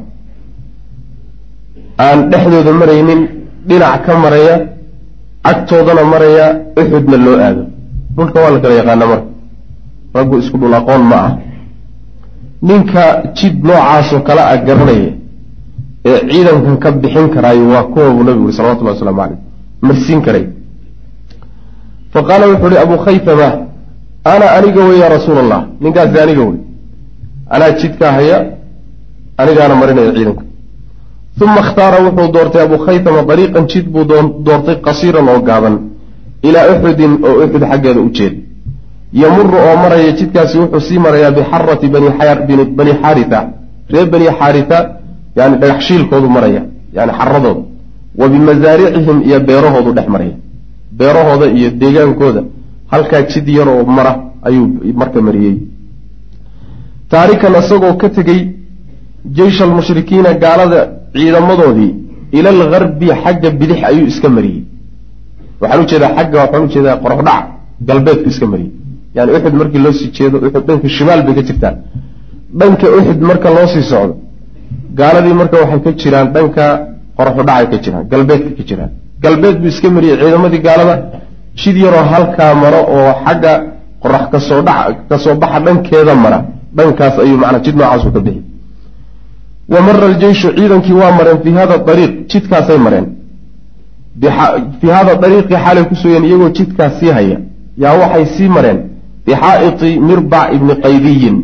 [2.05, 3.21] Aan dhexdooda maraynin
[3.67, 4.55] dhinac ka maraya
[5.43, 6.45] agtoodana maraya
[6.81, 7.63] uxudna loo aado.
[8.15, 9.27] Dhulka waa la kala yaqaana marka.
[10.15, 11.31] Raggu isku dhul aqoon ma ah.
[12.67, 13.03] Ninka
[13.37, 15.11] jid noocaasoo kale a garanaya
[16.05, 19.39] ee ciidankan ka bixin karaayo waa kuwa buu nabigu uri salawatullahi waslamu caleyh
[19.81, 20.45] marsiin karay.
[22.13, 23.47] Fa qaala wuxuu uhi abu khaytama
[24.31, 26.59] ana aniga wey ya rasuula allah ninkaasi aniga wey
[27.49, 28.37] anaa jidkaa haya
[29.37, 30.43] anigaana marinaya ciidanka.
[31.41, 34.03] Uma ikhtaara wuxuu doortay abu khaytama dariiqan jid buu
[34.45, 35.75] doortay qasiiran oo gaaban
[36.47, 38.37] ilaa uxudin oo uxud xaggeeda u jeeda
[39.21, 43.39] yamuru oo maraya jidkaasi wuxuu sii marayaa bixarati bani xaarita
[43.93, 44.77] reer bani xaarita
[45.35, 46.61] yani dhagaxshiilkoodu maraya
[46.97, 47.61] yani xaradooda
[48.19, 50.35] wa bimasaaricihim iyo beerahoodu dhex maraya.
[50.99, 52.41] Beerahooda iyo deegaankooda
[52.93, 54.13] halkaa jid yar oo mara
[54.47, 54.65] ayuu
[55.01, 55.55] marka mariyey.
[57.11, 58.39] taarikan isagoo ka tegey
[59.37, 60.79] jeysha almushrikiina gaalada
[61.15, 61.91] ciidamadoodii
[62.37, 64.61] ila algarbi xagga bidix ayuu iska mariyey.
[65.61, 67.43] waxaan u jeedaa xagga waxaan u jeedaa qoraxdhac
[67.89, 68.71] galbeedku iska mariyey.
[69.15, 71.73] yani uxud markii loo sii jeedo uxud dhanka shimaal bay ka jirtaa
[72.59, 74.13] dhanka uxud marka loo sii socdo
[74.99, 76.65] gaaladii marka waxay ka jiraan dhanka
[77.17, 78.91] qoraxudhacay ka jiraan galbeedka ka jiraan.
[79.23, 80.95] galbeed buu iska mariyey ciidamadii gaalada
[81.61, 83.53] jid yaroo halkaa maro oo xagga
[84.01, 84.73] qorax ka soo dha
[85.09, 86.39] ka soo baxa dhankeeda mara
[86.77, 88.41] dhankaas ayuu manaa jid noocaasu ka bixi.
[89.73, 93.05] Wa mara aljeyshu ciidankii waa mareen fii hada ariiq jidkaasay mareen.
[94.79, 97.37] Fii hada ariiqii xaalay ku sugeen iyagoo jidkaas sii haya.
[97.83, 98.79] Yaa waxay sii mareen.
[99.25, 101.37] Bixaa'iti mirbac ibni qaydiyin.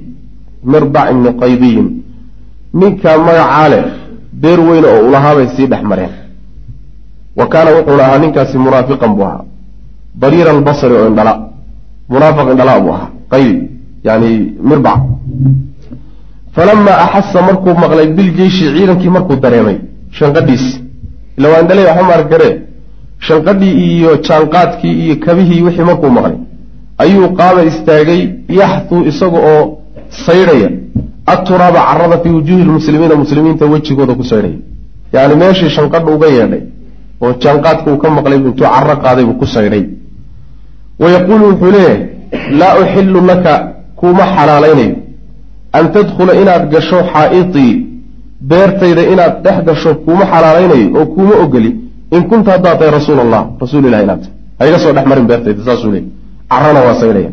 [0.72, 1.88] Mirbac ibni qaydiyin.
[2.80, 3.84] Ninka magacaa leh
[4.42, 6.12] beer weyne oo ulahaabay sii dhex mareen.
[7.38, 9.44] Wa kaana wuxuuna ahaa ninkaasi munaafiqan buu ahaa
[10.22, 11.34] bariira albasri oo indhala.
[12.10, 13.10] Munaafiq indhala buu ahaa.
[13.32, 13.54] Qaydi
[14.04, 14.30] yani
[14.70, 15.00] mirbac.
[16.56, 19.78] Falamaa axasa markuu maqlay biljeyshi ciidankii markuu dareemay
[20.18, 20.66] shanqadhiis.
[21.38, 22.54] Ila waa indhaley waxba maargaree
[23.28, 26.36] shanqadhii iyo jaanqaadkii iyo kabihii wixii markuu maqlay.
[27.04, 28.22] Ayuu qaaba istaagay
[28.60, 29.62] yaxtuu isaga oo
[30.26, 30.70] saydhaya
[31.34, 34.58] aturaaba carada fii wujuuhi lmuslimiina muslimiinta wejigooda ku saydhaya
[35.14, 36.62] yani meeshii shanqadha uga yeedhay
[37.24, 39.84] oo jaanqaadka uu ka maqlay intuu caro qaaday buu ku saydhay
[41.02, 42.00] wa yaquulu wuxuu leeyahay
[42.60, 43.54] laa uxilu laka
[44.00, 44.96] kuuma xalaalaynayo
[45.78, 47.72] an tadkhula inaad gasho xaa'itii
[48.50, 51.72] beertayda inaad dhex gasho kuuma xalaalaynayo oo kuuma ogoli
[52.16, 55.62] in kunta haddaad tahay rasuul allah rasuul ilahi inaad tahay haiga soo dhex marin beertayda
[55.68, 56.10] saasuu leeyay
[56.52, 57.32] carana waa saydhaya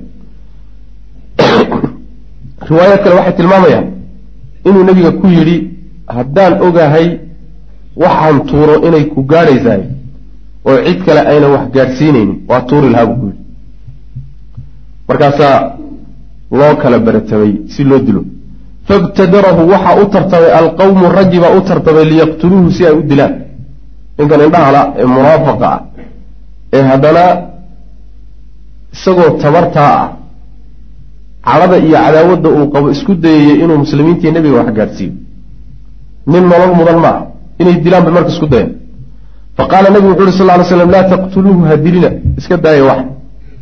[2.71, 3.87] riwaayad kale waxay tilmaamayaan
[4.69, 5.57] inuu nebiga ku yidhi
[6.17, 7.09] haddaan ogahay
[8.03, 9.83] waxaan tuuro inay ku gaadhaysahay
[10.69, 13.41] oo cid kale aynan wax gaadhsiinaynin waa tuuri lahaa buu ku yidhi
[15.09, 15.57] markaasaa
[16.59, 18.23] loo kala baratamay si loo dilo.
[18.89, 23.35] Fabtadarahu waxaa u tartamay alqawmu raggi baa u tartamay liyaqtuluuhu si ay u dilaan.
[24.19, 25.81] Ninkan indhahala ee munaafaqa ah.
[26.77, 27.25] Ee haddana
[28.95, 30.09] isagoo tabartaa ah
[31.47, 35.13] cadhada iyo cadaawadda uu qabo isku dayayay inuu muslimiintii nebiga wax gaadhsiiyo.
[36.33, 37.23] Nin nolol mudan maaha
[37.61, 38.71] inay dilaan bay marka isku dayeen
[39.57, 43.01] fa qaala nebigu wuxu uhi sal ly slam laa taqtuluuhu ha dilina iska daaya wax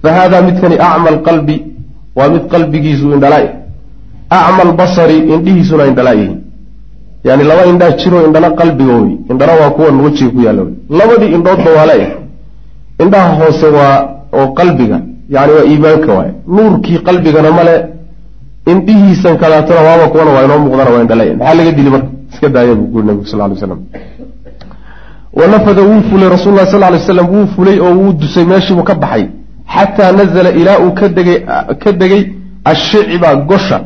[0.04, 1.56] fa haadaa midkani acma alqalbi
[2.18, 3.46] waa mid qalbigiisu indhalaa
[4.38, 6.40] acma albasari indhihiisuna indhalaa yihiin
[7.28, 11.30] yani laba indhaa jiroo indhana qalbiga wey indhana waa kuwan wejiga ku yaalla wey labadii
[11.36, 12.16] indhoodba waa leeyahay
[13.04, 13.96] indhaha hoose waa
[14.38, 14.98] oo qalbiga
[15.34, 17.74] yani waa iimaanka waay nuurkii qalbigana male
[18.72, 22.74] indhihiisan kadaatona waaba kuwana waa inoo muuqdana waa indhala maxaa laga dili marka iska daaya
[22.78, 23.80] buu guri nabigu sal lay slam
[25.40, 29.24] wanafada wuu fulay rasul sal lay slam wuu fulay oo wuu dusay meeshiibuu ka baxay
[29.74, 31.38] xataa nazla ilaa uu ka degay
[31.82, 32.22] ka degay
[32.72, 33.78] ashicba gosha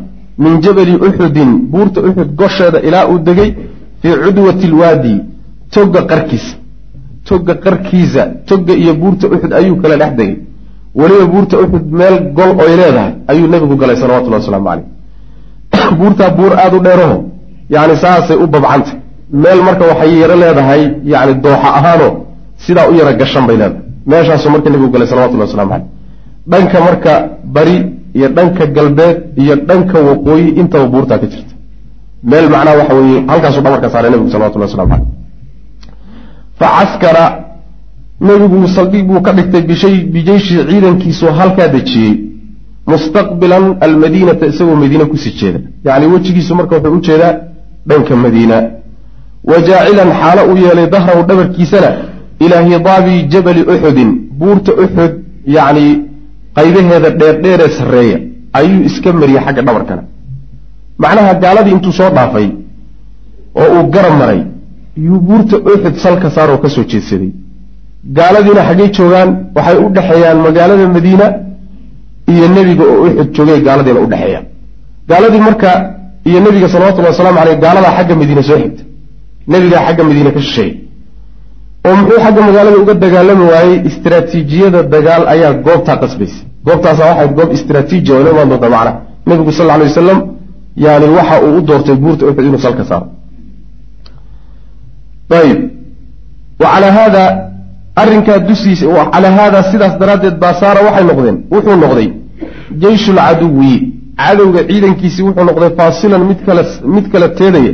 [0.42, 3.50] min jabali uxudin buurta uxud gosheeda ilaa uu degay
[4.02, 5.14] fii cudwati lwaadi
[5.74, 6.54] toga qarkiisa
[7.28, 10.36] toga qarkiisa toga iyo buurta uxud ayuu kala dhex degay
[11.00, 14.86] weliba buurta uxud meel gol oy leedahay ayuu nebigu galay salawatullahi wasalaamu caleyh
[15.98, 17.18] buurtaa buur aada u dheeraho
[17.74, 18.96] yani saasay u babcantay
[19.42, 22.12] meel marka waxay yaro leedahay yani dooxa ahaanoo
[22.64, 25.86] sidaa u yara gashan bay leedahay meeshaasuu marka nebigu galay salawatullahi waslamu caleyh
[26.52, 27.12] dhanka marka
[27.56, 27.76] bari
[28.18, 31.54] iyo dhanka galbeed iyo dhanka waqooyi intaba buurtaa ka jirta.
[32.30, 35.08] Meel macnaha waxa weeye halkaasuu dhabarka saaray nebigu salawatullahi waslamu caleyh
[36.58, 37.24] fa caskara
[38.28, 39.62] nebigu saldhig buu ka dhigtay
[40.14, 42.14] bijeyshi ciidankiisuu halkaa dejiyey.
[42.92, 45.60] Mustaqbilan almadiinata isagoo madiine ku sii jeeda.
[45.84, 47.34] Yacni wejigiisu marka wuxuu u jeedaa
[47.88, 48.56] dhanka madiina.
[49.50, 51.90] Wa jaacilan xaalo u yeelay dahrahu dhabarkiisana
[52.44, 55.12] ilaa hidaabi jabali uxudin buurta uxud
[55.56, 55.86] yacni
[56.56, 58.18] qaybaheeda dheerdheeree sarreeya
[58.58, 60.02] ayuu iska mariyey xagga dhabarkana
[61.02, 62.46] macnaha gaaladii intuu soo dhaafay
[63.60, 64.40] oo uu garab maray
[65.06, 67.30] yuu buurta uxud salka saaroo ka soo jeedsaday.
[68.18, 71.26] Gaaladiina xaggay joogaan waxay u dhexeeyaan magaalada madiina
[72.32, 74.44] iyo nebiga oo uxud joogay gaaladiina udhexeeyaan
[75.10, 75.70] gaaladii marka
[76.28, 78.82] iyo nebiga salawatullahi wasalaamu caleyh gaaladaa xagga madiine soo xigta.
[79.52, 80.72] Nebigaa xagga madiine ka shisheeyay
[81.88, 83.76] oo muxuu xagga magaalada uga dagaalami waayey?
[83.90, 88.92] Istraatiijiyada dagaal ayaa goobtaa qasbaysa goobtaasa waxay goob istraatiiji oo imaan doonta macnaha
[89.28, 90.18] nebigu sal alay wasalam
[90.84, 93.06] yani waxa uu u doortay buurta uxud inuu salka saaro.
[95.40, 95.58] Ayib
[96.62, 97.22] wa calaa haada
[98.02, 101.36] arrinkaa dusiisa calaa haada sidaas daraaddeed baa saara waxay noqdeen.
[101.54, 102.08] Wuxuu noqday
[102.82, 103.72] jeyshulcaduwi
[104.22, 106.62] cadowga ciidankiisii wuxuu noqday faasilan mid kala
[106.94, 107.72] mid kala teedaya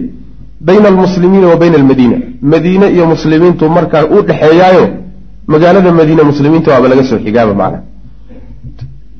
[0.67, 2.17] bayna almuslimiina wa bayna almadiina.
[2.53, 4.85] Madiine iyo muslimiintu markaa u dhexeeyaayo
[5.53, 7.79] magaalada madiine muslimiinta waaba laga soo xigaaba macna.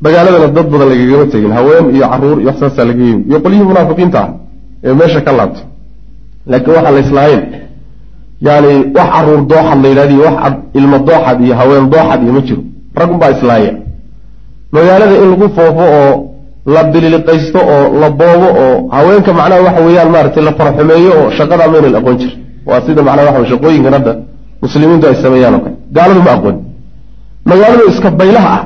[0.05, 4.19] Magaaladana dad badan lagagama tegin haween iyo carruur iyo waxsaasaa laga yimi iyo qolyihii munaafiqiinta
[4.25, 4.31] ah
[4.85, 5.65] ee meesha ka laabtay
[6.51, 7.43] laakiin waxaan la islahayn
[8.47, 12.41] yani wax carruur dooxad la yidhahdo iyo wax ilmo dooxad iyo haween dooxad iyo ma
[12.47, 12.63] jiro.
[13.01, 13.73] Raggunbaa islaaya
[14.73, 16.34] magaalada in lagu foofo oo
[16.67, 21.69] la bililiqaysto oo la boobo oo haweenka macnaha waxa weeyaan maaragtay la farxumeeyo oo shaqada
[21.69, 22.33] maynan aqoon jir
[22.67, 24.13] waa sida macnaha waxa shaqooyinkan hadda
[24.63, 25.77] muslimiintu ay sameeyaan oo kale.
[25.93, 26.57] Gaaladu ma aqoon.
[27.45, 28.63] Magaalada iska baylaha ah.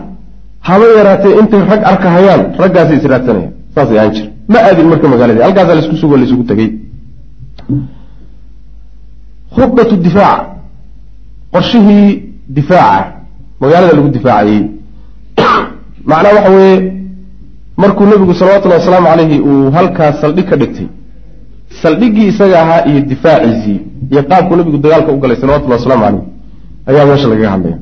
[0.61, 5.75] Haba yaraatee intay rag arkahayaan raggaasay israadsanayaan saasay ahaan jir ma aadin marka magaaladii halkaasaa
[5.75, 6.71] la isku sugo laisugu tegey.
[9.57, 10.41] Khudbatu difaac.
[11.53, 13.13] Qorshihii difaaca
[13.61, 14.63] magaalada lagu difaacayey.
[16.11, 16.98] Macnaha waxa weeye
[17.83, 20.87] markuu nebigu salawatullahi wasalaamu calayhi uu halkaas saldhig ka dhigtay.
[21.83, 23.81] Saldhiggii isaga ahaa iyo difaaciisii
[24.13, 26.23] iyo qaabkuu nebigu dagaalka u galay salawatullahi wasalaamu calayh
[26.87, 27.79] ayaa meesha lagaga hadlaya.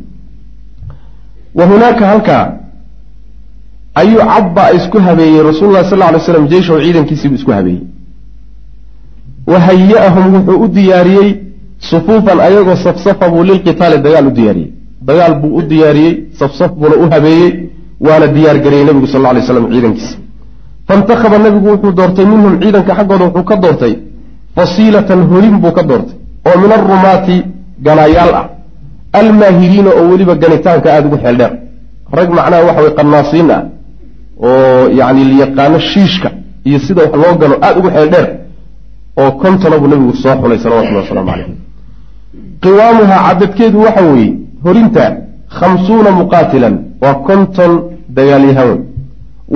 [1.55, 2.53] Wa hunaaka halkaa
[3.95, 7.83] ayuu cabba isku habeeyey rasuulullahi sal alay slam jeyshahu ciidankiisiibuu isku habeeyey.
[9.47, 11.35] Wa haya-ahum wuxuu u diyaariyey
[11.79, 14.71] sufuufan ayagoo safsafa buu lilqitaali dagaal u diyaariyey.
[15.09, 17.66] Dagaal buu u diyaariyey safsaf buuna u habeeyey
[18.01, 20.17] waana diyaar gareeyey nebigu sal alay slam ciidankiisa.
[20.89, 23.95] Faintakhaba nebigu wuxuu doortay minhum ciidanka xaggooda wuxuu ka doortay
[24.57, 26.17] fasiilatan horin buu ka doortay
[26.49, 27.37] oo min arumaati
[27.87, 28.47] ganaayaal ah.
[29.21, 31.53] Almaahiriina oo weliba ganitaanka aada ugu xeeldheer.
[32.19, 33.63] Rag macnaha waxa way qanaasiin ah
[34.47, 36.29] oo yacni layaqaano shiishka
[36.69, 38.27] iyo sida wax loo gano aada ugu xeeldheer
[39.21, 41.49] oo kontona buu nebigu soo xulay salawatullahi wasalaamu calayh
[42.63, 44.33] qiwaamuhaa cadadkeedu waxa weeye
[44.65, 45.05] horinta
[45.59, 47.73] khamsuuna muqaatilan waa konton
[48.09, 48.71] dagaalyahan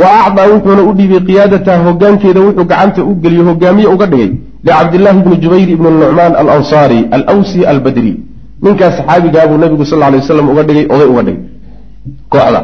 [0.00, 4.30] wa acdaa wuxuuna u dhiibay qiyaadataha hogaankeeda wuxuu gacanta u geliyo hogaamiye uga dhigay
[4.64, 8.12] licabdillaahi bni jubayr ibni nucmaan alansaari alawsi albadri
[8.62, 11.42] ninkaas saxaabigaa buu nebigu sal alay waslam uga dhigay oday uga dhigay
[12.32, 12.60] kooxda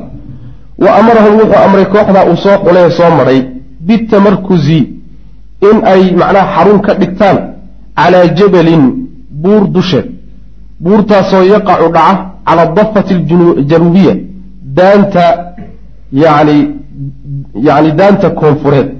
[0.84, 3.40] wa amarahum wuxuu amray kooxda uu soo xulee soo maray
[3.86, 4.80] bitamarkuzi
[5.68, 7.38] in ay macnaha xarun ka dhigtaan
[7.96, 8.84] calaa jabalin
[9.42, 10.06] buur dusheed
[10.84, 14.14] buurtaasoo yaqacu dhaca cala dafati aljanuubiya
[14.78, 15.24] daanta
[16.12, 16.56] yani
[17.68, 18.92] yani daanta koonfureed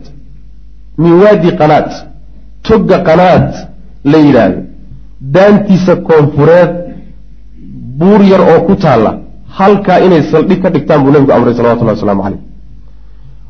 [0.99, 1.91] min waadi qanaad
[2.69, 3.49] togga qanaad
[4.13, 4.61] la yidhaahdo
[5.21, 6.73] daantiisa koonfureed
[7.99, 9.11] buur yar oo ku taalla
[9.59, 12.41] halkaa inay saldhig ka dhigtaan buu nebigu amray salawatullahi waslamu caleyh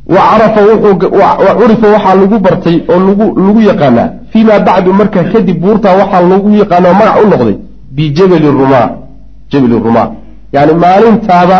[0.09, 3.01] wa curifa waxaa lagu bartay oo
[3.47, 7.57] lagu yaqaanaa fii ma bacdu markaa kadib buurtaa waxaa lagu yaqaana magac u noqday
[7.97, 8.89] bijabali rumaa
[9.53, 10.09] rumaa
[10.53, 11.59] yani maalintaaba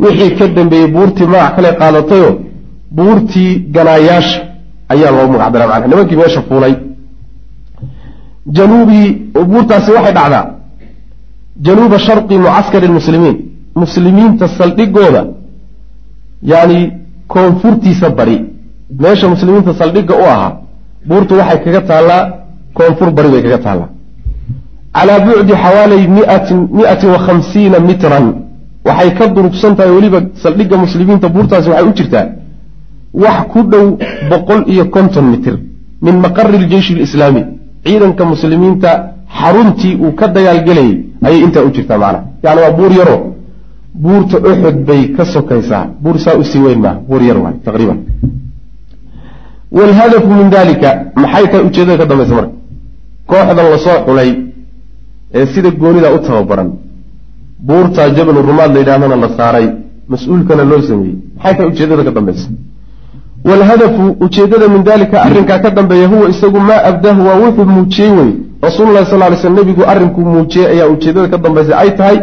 [0.00, 2.34] wixii ka dambeeyey buurtii magac kale qaadatayoo
[2.96, 4.40] buurtii ganaayaasha
[4.92, 6.74] ayaa loogu magac dara macna nimankii meesha fuulay.
[8.56, 9.06] Januubii
[9.50, 10.46] buurtaasi waxay dhacdaa
[11.66, 13.36] januuba sharqi mucaskari lmuslimiin
[13.82, 15.22] muslimiinta saldhigooda
[16.42, 16.78] yani
[17.32, 18.36] koonfurtiisa bari.
[19.02, 20.52] Meesha muslimiinta saldhigga u ahaa
[21.08, 22.22] buurtu waxay kaga taallaa
[22.74, 23.88] koonfur bari bay kaga taallaa
[24.98, 25.54] calaa bucdi
[26.16, 28.26] miatin wa khamsiina mitran
[28.84, 32.26] waxay ka durugsan tahay weliba saldhigga muslimiinta buurtaasi waxay u jirtaa
[33.22, 33.86] wax ku dhow
[34.30, 35.56] boqol iyo konton mitir
[36.02, 37.42] min maqari ljeyshi lislaami
[37.84, 38.90] ciidanka muslimiinta
[39.40, 40.94] xaruntii uu ka dagaalgelayay
[41.26, 43.16] ayay intaa u jirtaa macnaha yani waa buur yaro
[44.02, 47.98] buurta uxud bay ka sokaysaa buur saa u sii weyn maaha buur yar waay taqriiban
[49.76, 50.90] waalhadafu min dalika
[51.22, 52.52] maxay tahay ujeedada ka dambaysa marka
[53.30, 54.47] kooxdan la soo xulay
[55.34, 56.70] ee sida goonida u tababaran.
[57.58, 59.68] Buurta jabalu rumaad la yidhahdana la saaray.
[60.08, 61.16] Mas'uulkana loo sameeyey.
[61.36, 62.48] Maxay tahay ujeedada ka dambaysa?
[63.44, 68.30] Waalhadafu ujeedada min dalika arrinkaa ka dambeeya huwa isagu maa abdahu waa wuxuu muujiyey wey.
[68.62, 71.78] Rasuululahi sal ly sl nebigu arrinkuu muujiyey ayaa ujeedada ka dambaysa.
[71.78, 72.18] Ay tahay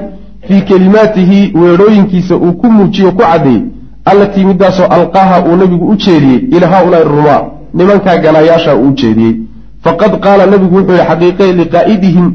[0.47, 3.61] fii kelimaatihi weedhooyinkiisa uu ku muujiye o ku caddeeyey
[4.05, 7.41] allatii midaasoo alqaaha uu nebigu u jeediyey ilaa haaulaai rumaa.
[7.73, 9.35] Nimankaa ganaayaasha uu u jeediyey.
[9.83, 12.31] Faqad qaala nebigu wuxuu yihi xaqiiqe liqaa'idihim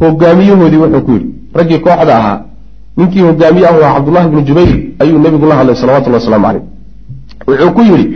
[0.00, 2.38] hogaamiyahoodii wuxuu ku yidhi raggii kooxda ahaa
[2.96, 6.62] ninkii hogaamiye ahu ah cabdullahi bnu jubayr ayuu nebigu la hadlay salawatullahi waslamu caleyh
[7.48, 8.06] wuxuu ku yidhi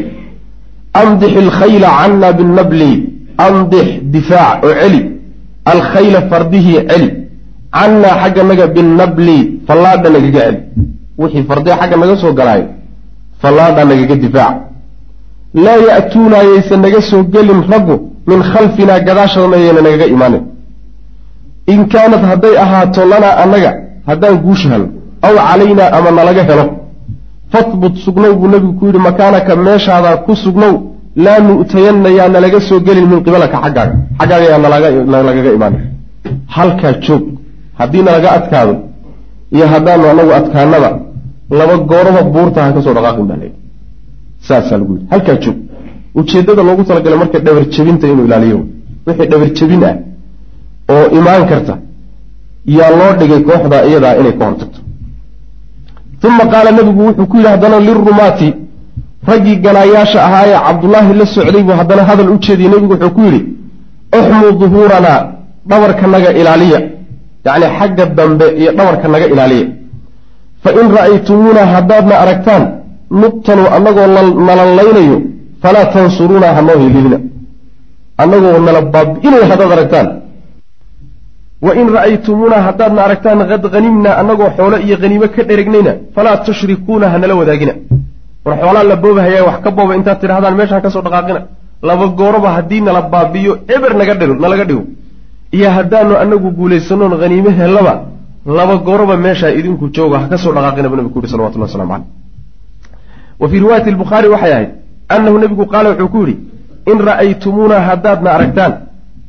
[1.03, 2.93] amdix alkhayla cana binabli
[3.47, 5.01] amdix difaac oo celi
[5.73, 7.09] alkhayla fardihii celi
[7.77, 10.61] cannaa xagga naga binabli fallaadha nagaga celi.
[11.19, 12.67] Wixii fardee xagga naga soo galaayo
[13.43, 14.55] fallaadha nagaga difaac.
[15.65, 17.97] Laa ya'tuuna ayaysan naga soo gelin raggu
[18.31, 20.43] min khalfinaa gadaashadana ayayna nagaga imaanin
[21.73, 23.71] in kaanat hadday ahaato lanaa annaga
[24.09, 24.87] haddaan guusha helo
[25.27, 26.65] aw calaynaa ama nalaga helo.
[27.53, 30.75] Fahbut sugnow buu nebigu ku yidhi makaanaka meeshaadaa ku sugnow
[31.25, 33.95] laa nu'tayanna yaa nalaga soo gelin min qibalaka xaggaaga.
[34.21, 34.61] Xaggaaga yaa
[35.15, 35.75] nalagaga imaan.
[36.57, 37.23] Halkaa joog
[37.79, 38.75] haddii nalaga adkaado
[39.57, 40.91] iyo haddaanu anagu adkaanaba
[41.59, 43.59] laba gooraba buurta ha ka soo dhaqaaqin baa layidhi
[44.49, 45.07] saasaa lagu yidhi.
[45.13, 45.57] Halkaa joog.
[46.19, 48.59] Ujeeddada loogu talagalay marka dhabar jebinta inuu ilaaliyo.
[49.07, 49.95] Wixii dhabar jebin ah
[50.93, 51.75] oo imaan karta
[52.77, 54.79] yaa loo dhigay kooxdaa iyadaa inay ka hortagto
[56.29, 58.49] uma qaala nebigu wuxuu ku yidhi haddana lirumaati
[59.31, 62.71] raggii ganaayaasha ahaa ee cabdullaahi la socday buu haddana hadal u jeediyey.
[62.73, 63.41] Nebigu wuxuu ku yidhi
[64.19, 65.21] uxmuu duhuuranaa
[65.71, 66.81] dhabarka naga ilaaliya.
[67.47, 69.67] Yacni xagga dambe iyo dhabarka naga ilaaliya.
[70.63, 72.63] Fa in ra'aytumuuna haddaadna aragtaan
[73.23, 74.07] nubtanu annagoo
[74.49, 75.17] nalallaynayo
[75.63, 77.19] falaa tansuruuna hanoo hililina
[78.23, 80.07] annagoo nala baabi'inayo haddaad aragtaan
[81.67, 87.07] wa in ra'aytumuuna haddaadna aragtaan qad hanimnaa annagoo xoolo iyo haniimo ka dheregnayna falaa tushrikuuna
[87.15, 87.73] hanala wadaagina
[88.47, 91.41] war xoolaa la boobahaya wax ka booba intaad tidhahdaan meeshaan ka soo dhaqaaqina
[91.89, 94.83] laba gooroba haddii nala baabiyo eber naga dhigo nalaga dhigo
[95.57, 97.95] iyo haddaanu anagu guulaysanoon haniime hellaba
[98.59, 101.93] laba gooroba meeshaa idinku jooga ha ka soo dhaqaaqina buu nabigu ku yihi salawatullah waslamu
[101.93, 102.07] caleyh
[103.41, 104.71] wa fii riwaayati albukhaari waxay ahayd
[105.15, 106.35] annahu nebigu qaala wuxuu ku yidhi
[106.93, 108.73] in ra'aytumuuna haddaadna aragtaan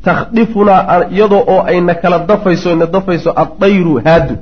[0.08, 4.36] takhdifunaa iyadoo oo ayna kala dafayso ina dafayso addayru haadu.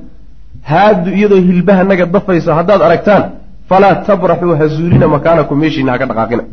[0.71, 3.23] Haadu iyadoo hilbahanaga dafayso haddaad aragtaan
[3.69, 6.43] falaa tabraxuu ha zuulina makaanakum meeshiina haka dhaqaaqina.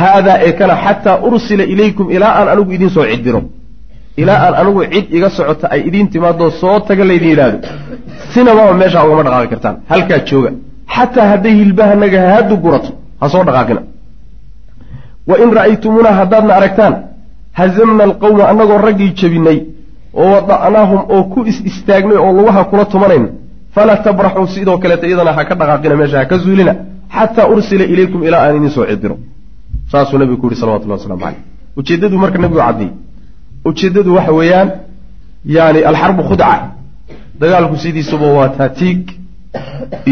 [0.00, 3.40] Haadaa ee kana xataa ursila ilaykum ilaa aan anigu idiin soo ciddiro.
[4.22, 7.58] Ilaa aan anigu cid iga socota ay idiin timaadoo soo taga laydin yidhaahdo.
[8.32, 10.50] Sinababa meeshaa ugama dhaqaaqi kartaan halkaa jooga.
[10.96, 13.80] Xataa hadday hilbahanaga haadu gurato ha soo dhaqaaqina.
[15.28, 16.94] Wa in ra'aytumuuna haddaadna aragtaan
[17.60, 19.58] hazamna alqawma annagoo raggii jebinay
[20.20, 23.28] oo wada'naahum oo ku is istaagnay oo lugaha kula tumanayna
[23.74, 26.72] falaa tabraxuu sidoo kaleeta iyadana ha ka dhaqaaqina meesha ha ka zuulina
[27.16, 29.16] xataa ursila ilaykum ilaa aan idiin soo cidiro
[29.92, 31.40] saasuu nabigu ku yihi salawatullah waslamu caleyh
[31.80, 32.92] ujeeddadu marka nabigu caddeeyey
[33.70, 34.68] ujeeddadu waxa weeyaan
[35.56, 36.52] yani alxarbu khudca
[37.40, 39.02] dagaalku sidiisuba waa taatiig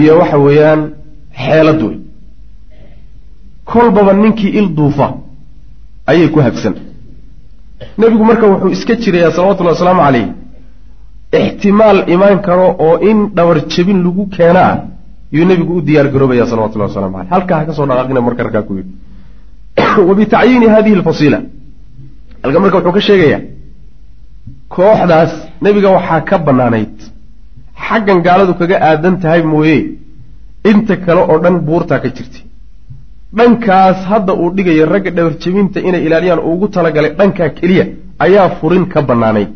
[0.00, 0.80] iyo waxa weeyaan
[1.44, 1.96] xeelad wey
[3.70, 5.06] kolbaba ninkii il duufa
[6.10, 6.74] ayay ku habsan
[7.98, 10.28] nebigu marka wuxuu iska jirayaa salawatullahi wasalaamu calayh.
[11.32, 14.76] Ixtimaal imaan karo oo in dhabar jebin lagu keena ah
[15.32, 18.92] yuu nebigu u diyaar garoobaya salawatullahi wasalamu caleyh halkaa ha dhaqaaqina marka rkaa ku yidhi.
[20.08, 20.14] Wa
[20.74, 21.38] hadihi alfasiila.
[22.42, 23.42] Halka marka wuxuu ka sheegayaa
[24.74, 26.96] kooxdaas nebiga waxaa ka bannaanayd.
[27.86, 29.78] Xaggan gaaladu kaga aadan tahay mooye.
[30.70, 32.47] Inta kale oo dhan buurtaa ka jirtay
[33.36, 37.84] dhankaas hadda uu dhigayo ragga dhabarjebinta inay ilaaliyaan ugu talagalay dhankaa keliya
[38.26, 39.50] ayaa furin ka bannaanayd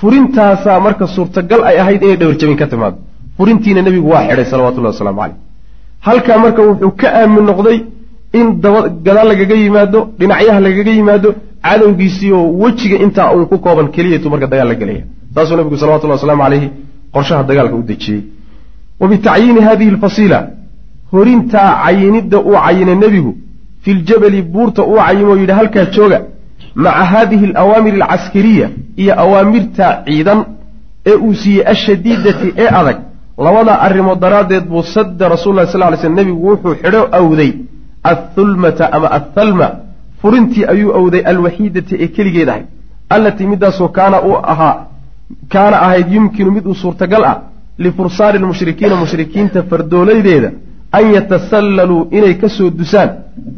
[0.00, 2.96] furintaasaa marka suurtagal ay ahayd inay dhabarjebin ka timaado
[3.38, 5.36] furintiina nebigu waa xidhay salawatullahi wasalaamu caleyh
[6.06, 7.78] halkaa marka wuxuu ka aamin noqday
[8.38, 11.28] in daba gadaal lagaga yimaado dhinacyaha lagaga yimaado
[11.66, 15.02] cadowgiisii oo wejiga intaa uun ku kooban keliyatu marka dagaal la gelaya
[15.34, 16.68] saasuu nabigu salawatullahi wasalaamu caleyhi
[17.14, 18.20] qorshaha dagaalka u dejiyey.
[19.00, 20.38] Wa bitacyiini hadihi alfasiila
[21.16, 23.32] horintaa cayinidda uu cayinay nebigu
[23.82, 26.18] fi ljabali buurta uu cayimo yidhi halkaa jooga
[26.84, 28.66] maca haadihi alawaamir alcaskariya
[29.02, 30.40] iyo awaamirta ciidan
[31.10, 32.96] ee uu siiyey ashadiidati ee adag
[33.46, 37.50] labadaa arrimood daraaddeed buu sadda rasullahi sal ly slm nebigu wuxuu xidho awday
[38.12, 39.68] athulmata ama athalma
[40.22, 42.66] furintii ayuu awday alwaxiidati ee keligeed ahayd
[43.16, 44.74] allatii midaasoo kaana uu ahaa
[45.54, 47.36] kaana ahayd yumkinu mid uu suurtagal ah
[47.84, 50.50] lifursaani lmushrikiina mushrikiinta fardoolaydeeda
[50.92, 53.10] an yatasallaluu inay ka soo dusaan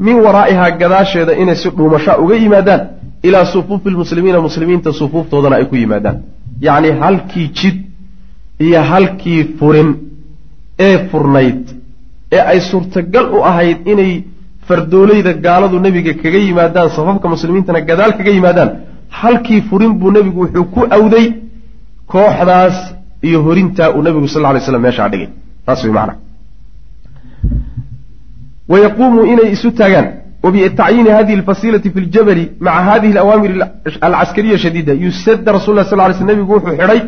[0.07, 2.81] min waraa'ihaa gadaasheeda inay si dhuumashaa uga yimaadaan
[3.23, 6.17] ilaa sufuufi lmuslimiina muslimiinta sufuuftoodana ay ku yimaadaan.
[6.67, 7.77] Yacni halkii jid
[8.67, 9.91] iyo halkii furin
[10.79, 11.63] ee furnayd
[12.33, 14.13] ee ay suurtagal u ahayd inay
[14.69, 18.71] fardoolayda gaaladu nebiga kaga yimaadaan safafka muslimiintana gadaal kaga yimaadaan
[19.21, 21.27] halkii furin buu nebigu wuxuu ku awday
[22.13, 22.77] kooxdaas
[23.29, 25.29] iyo horintaa uu nebigu sal lay slam meeshaa dhigay.
[25.67, 25.93] Taas way
[28.69, 30.07] macana wayaquumuu inay isu taagaan
[30.43, 33.53] wabitacyiini hadihi alfasilati fi ljabali maca hadihi alawaamir
[34.01, 37.01] alcaskariya shadiida yusada rasul lah sal ly sl nebigu wuxuu xidhay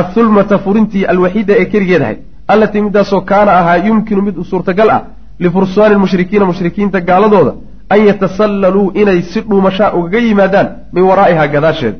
[0.00, 2.18] athulmata furintii alwaxiida ee keligeed ahayd
[2.52, 5.00] allatii midaasoo kaana ahaa yumkinu mid suurtagal ah
[5.44, 7.52] lifursaani lmushrikiina mushrikiinta gaaladooda
[7.94, 11.94] an yatasallaluu inay si dhuumashaa ugaga yimaadaan min waraa'iha gadaasheed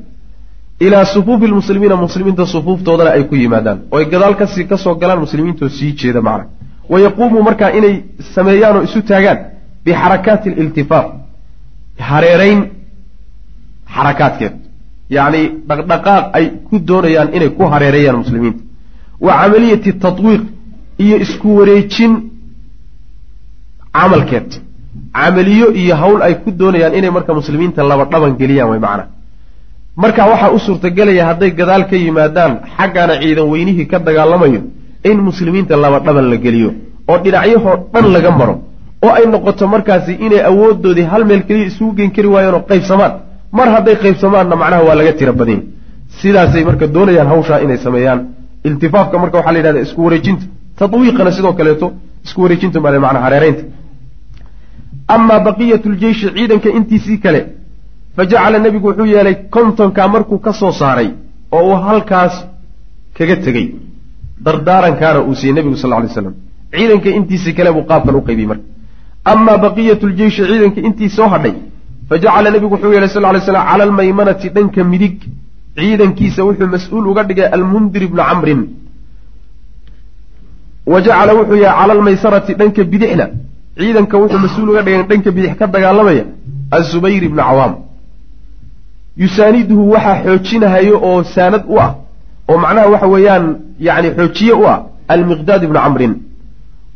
[0.87, 5.21] ilaa sufuufi lmuslimiina muslimiinta sufuuftoodana ay ku yimaadaan oo ay gadaal kasi ka soo galaan
[5.25, 6.45] muslimiintoo sii jeeda macna
[6.93, 7.95] wayaquumuu markaa inay
[8.35, 9.39] sameeyaan oo isu taagaan
[9.85, 11.07] bixarakaati aliltifaaq
[12.11, 12.61] hareerayn
[13.95, 14.55] xarakaadkeed
[15.17, 18.61] yacni dhaqdhaqaaq ay ku doonayaan inay ku hareereeyaan muslimiinta
[19.27, 20.43] wa camaliyati tatwiiq
[21.05, 22.13] iyo isku wareejin
[23.97, 24.51] camalkeed
[25.17, 29.05] camaliyo iyo hawl ay ku doonayaan inay marka muslimiinta laba dhaban geliyaan way macna
[30.03, 34.61] marka waxaa u suurtagelaya hadday gadaal ka yimaadaan xaggana ciidan weynihii ka dagaalamayo
[35.11, 36.71] in muslimiinta laba dhaban la geliyo
[37.11, 38.55] oo dhinacyahoo dhan laga maro
[39.07, 43.13] oo ay noqoto markaasi inay awoodoodii hal meel keliya isugu geen kari waayeen oo qaybsamaan.
[43.59, 45.63] Mar hadday qaybsamaanna macnaha waa laga tira badanya
[46.21, 48.21] sidaasay marka doonayaan hawshaa inay sameeyaan.
[48.69, 50.45] Iltifaafka marka waxaa la yidhahda isku wareejinta.
[50.79, 51.87] Tadwiiqana sidoo kaleeto
[52.27, 53.63] isku wareejinta maale macnaha hareeraynta.
[55.15, 57.41] Amaa baqiyatu ljeyshi ciidanka intiisii kale
[58.17, 61.09] fa jacala nebigu wuxuu yeelay kontonkaa markuu ka soo saaray
[61.57, 62.35] oo uu halkaas
[63.19, 63.67] kaga tegey
[64.47, 66.35] dardaarankaana uu siiyey nebigu sal ly slam
[66.73, 68.65] ciidanka intiisii kale buu qaabkan u qaybiyey marka.
[69.33, 71.55] Amaa baqiyatu ljeyshi ciidanka intii soo hadhay
[72.09, 75.17] fa jacala nebigu wuxuu yeelay sal lay slam cala almaymanati dhanka midig
[75.79, 78.61] ciidankiisa wuxuu mas'uul uga dhigay almundir ibnu camrin.
[80.93, 83.27] Wa jacala wuxuu yahay cala almaysarati dhanka bidixna
[83.79, 86.25] ciidanka wuxuu mas'uul uga dhigay dhanka bidix ka dagaalamaya
[86.79, 87.73] azubayr ibnu cawaam.
[89.23, 91.91] Yusaaniduhu waxaa xoojinahayo oo saanad u ah
[92.51, 93.45] oo macnaha waxa weeyaan
[93.89, 94.79] yani xoojiye u ah
[95.15, 96.13] almiqdaad ibnu camrin.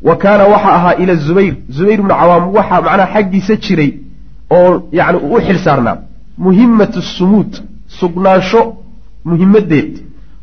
[0.06, 1.54] Wa kaana waxa ahaa ila zubayr.
[1.76, 3.90] Zubayr ibnu cawaam waxaa macnaha xaggiisa jiray
[4.56, 5.96] oo yani u xil saarnaa
[6.44, 7.52] muhimatu sumuud
[7.98, 8.60] sugnaansho
[9.30, 9.92] muhimadeed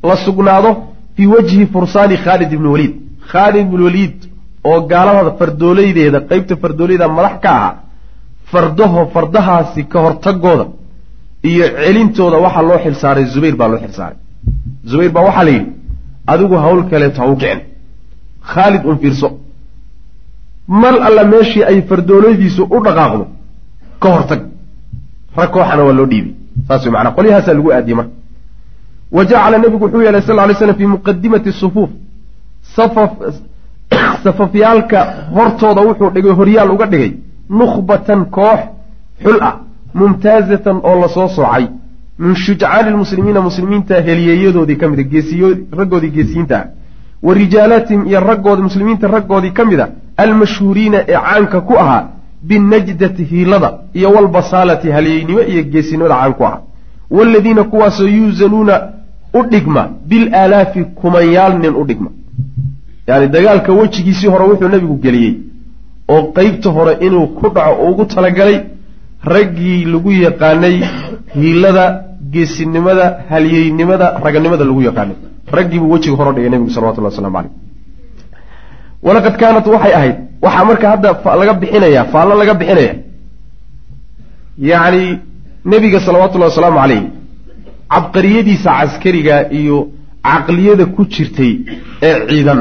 [0.08, 0.70] la sugnaado
[1.16, 2.94] fii wajhi fursaani khaalid ibni waliid.
[3.32, 4.18] Khaalid ibni waliid
[4.70, 7.74] oo gaalada fardoolaydeeda qeybta fardoolayda madax ka ahaa
[8.52, 10.66] fardaho fardahaasi ka hortagooda
[11.50, 14.18] iyo celintooda waxaa loo xilsaaray zubayr baa loo xilsaaray
[14.86, 15.72] zubayr baa waxaa la yidhi
[16.28, 17.60] adigu hawl kaleeto ha u kicin.
[18.42, 19.30] Khaalid un fiirso.
[20.68, 23.26] Mal alla meeshii ay fardoolaydiisu u dhaqaaqdo
[24.00, 24.42] ka hortag.
[25.38, 26.34] Rag kooxana waa loo dhiibay
[26.68, 28.14] saas way macnaa qolyahaasaa lagu aadiyey marka.
[29.12, 31.90] Wa jacala nebigu wuxuu yeelay sal ly slam fii muqadimati sufuuf.
[32.76, 33.12] Safaf
[34.24, 35.00] safafyaalka
[35.36, 37.12] hortooda wuxuu dhigay horyaal uga dhigay
[37.50, 38.60] nukhbatan koox
[39.24, 39.56] xul ah
[39.94, 41.66] mumtaazatan oo la soo soocay
[42.20, 46.58] min shujcaani lmuslimiina muslimiinta heliyeeyadoodii ka geesiyo raggoodii geesiyiinta.
[46.60, 46.66] Ah
[47.26, 49.88] wa rijaalaatihim iyo raggoodi muslimiinta raggoodii ka mid a
[50.18, 52.04] almashhuuriina ee caanka ku ahaa
[52.48, 56.62] binajdati hiilada iyo walbasaalati halyeynimo iyo geesinimada caan ku ahaa.
[57.12, 58.82] Waaladiina kuwaasoo yuusanuuna
[59.34, 62.10] u dhigma bilaalaafi kumanyaal nin u dhigma.
[63.08, 65.36] Yani dagaalka wejigiisii hore wuxuu nebigu geliyey
[66.08, 68.60] oo qeybta hore inuu ku dhaco ugu talagalay
[69.34, 70.78] raggii lagu yaqaanay
[71.36, 75.18] hiilada geesinimada halyeynimada raganimada lagu yaqaanay
[75.58, 77.52] raggiibuu wejiga hore dhigay nebigu salawatullah waslamu caleyh
[79.08, 80.16] walaqad kaanat waxay ahayd
[80.46, 81.10] waxaa marka hadda
[81.42, 82.94] laga bixinaya faallo laga bixinaya.
[84.70, 85.20] Yacni
[85.66, 87.04] nebiga salawatullahi wasalaamu caleyh
[87.94, 89.78] cabqariyadiisa caskariga iyo
[90.24, 91.52] caqliyada ku jirtay
[92.08, 92.60] ee ciidan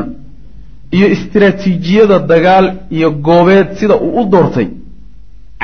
[0.97, 4.69] iyo istiraatiijiyada dagaal iyo goobeed sida uu u doortay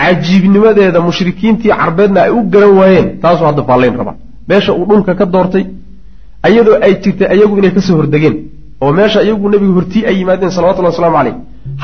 [0.01, 4.16] cajiibnimadeeda mushrikiintii carbeedna ay u garan waayeen taasuu hadda faallayn rabaa
[4.51, 5.64] meesha uu dhulka ka doortay
[6.48, 8.36] ayadoo ay jirtay ayagu inay ka soo hordegeen
[8.84, 11.34] oo meesha iyagu nebigu hortii ay yimaadeen salawatullahi waslamu caleyh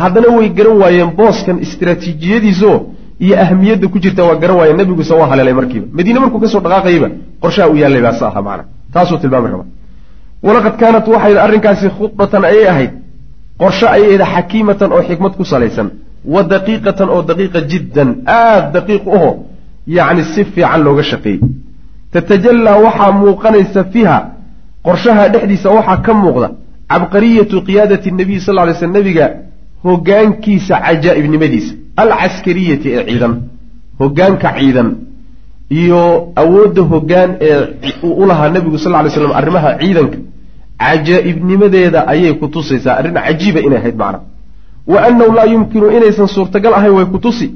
[0.01, 2.77] haddana way garan waayeen booskan istiraatiijiyadiisoo
[3.25, 5.87] iyo ahmiyadda ku jirta waa garan waayeen nebiguse waa haleelay markiiba.
[5.97, 7.09] Madiine markuu ka soo dhaqaaqayaba
[7.43, 8.65] qorshaha u yaallay baas aha macana
[8.95, 9.69] taasuu tilmaami rabaa
[10.47, 12.93] walaqad kaanat waxay arrinkaasi khudbatan ayay ahayd.
[13.63, 15.89] Qorsho ayay ahayd xakiimatan oo xikmad ku salaysan
[16.35, 19.31] wa daqiiqatan oo daqiiqa jiddan aada daqiiq uho
[19.97, 21.41] yacni si fiican looga shaqeeyey.
[22.13, 24.19] Tatajallaa waxaa muuqanaysa fiiha
[24.87, 26.49] qorshaha dhexdiisa waxaa ka muuqda
[26.93, 29.27] cabqariyatu qiyaadati nabiy sal ly sl nebiga
[29.85, 31.73] hogaankiisa cajaa'ibnimadiisa
[32.03, 33.35] alcaskariyati ee ciidan
[34.01, 34.89] hogaanka ciidan
[35.81, 36.03] iyo
[36.43, 37.59] awoodda hogaan ee
[38.07, 40.19] uu u lahaa nebigu sal lay slam arrimaha ciidanka.
[40.83, 44.19] Cajaa'ibnimadeeda ayay ku tusaysaa arrin cajiiba inay ahayd macna
[44.87, 47.55] wa annahu laa yumkinu inaysan suurtagal ahayn way ku tusi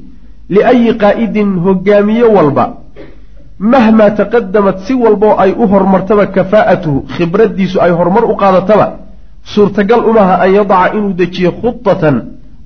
[0.49, 2.65] liayi qaa'idin hogaamiye walba
[3.59, 8.85] mahmaa taqadamat si walboo ay u horumartaba kafaa'atuhu khibraddiisu ay horumar u qaadataba
[9.53, 12.15] suurtagal umaha an yadaca inuu dejiyo khudatan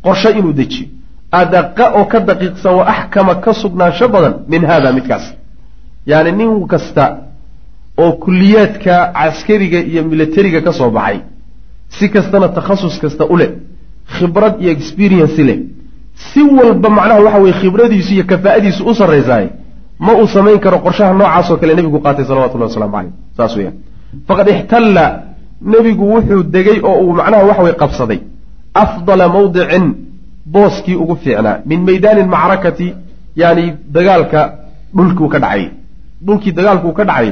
[0.05, 0.88] qorshe inuu dejiyo
[1.32, 5.26] adaqa oo ka daqiiqsan wa axkama ka sugnaansho badan min hada midkaas
[6.11, 7.05] yacni nin kasta
[7.97, 11.20] oo kulliyaadka caskariga iyo milatariga ka soo baxay
[11.89, 13.51] si kastana takhasus kasta u leh
[14.14, 15.60] khibrad iyo experienci leh.
[16.16, 19.47] Si walba macnaha waxa weye khibradiisu iyo kafaa'adiisu u sarraysaay
[19.99, 23.76] ma uu samayn karo qorshaha noocaasoo kale nebigu qaatay salawatullahi waslamu caleyh saas weyaan
[24.28, 25.06] faqad ixtalla
[25.74, 28.20] nebigu wuxuu degay oo uu macnaha waxa weye qabsaday
[28.84, 29.86] afdala mawdicin
[30.53, 32.88] booskii ugu fiicnaa min maydaani lmacrakati
[33.41, 34.39] yani dagaalka
[34.95, 35.64] dhulkiu ka dhacay.
[36.26, 37.30] Dhulkii dagaalku ka dhacay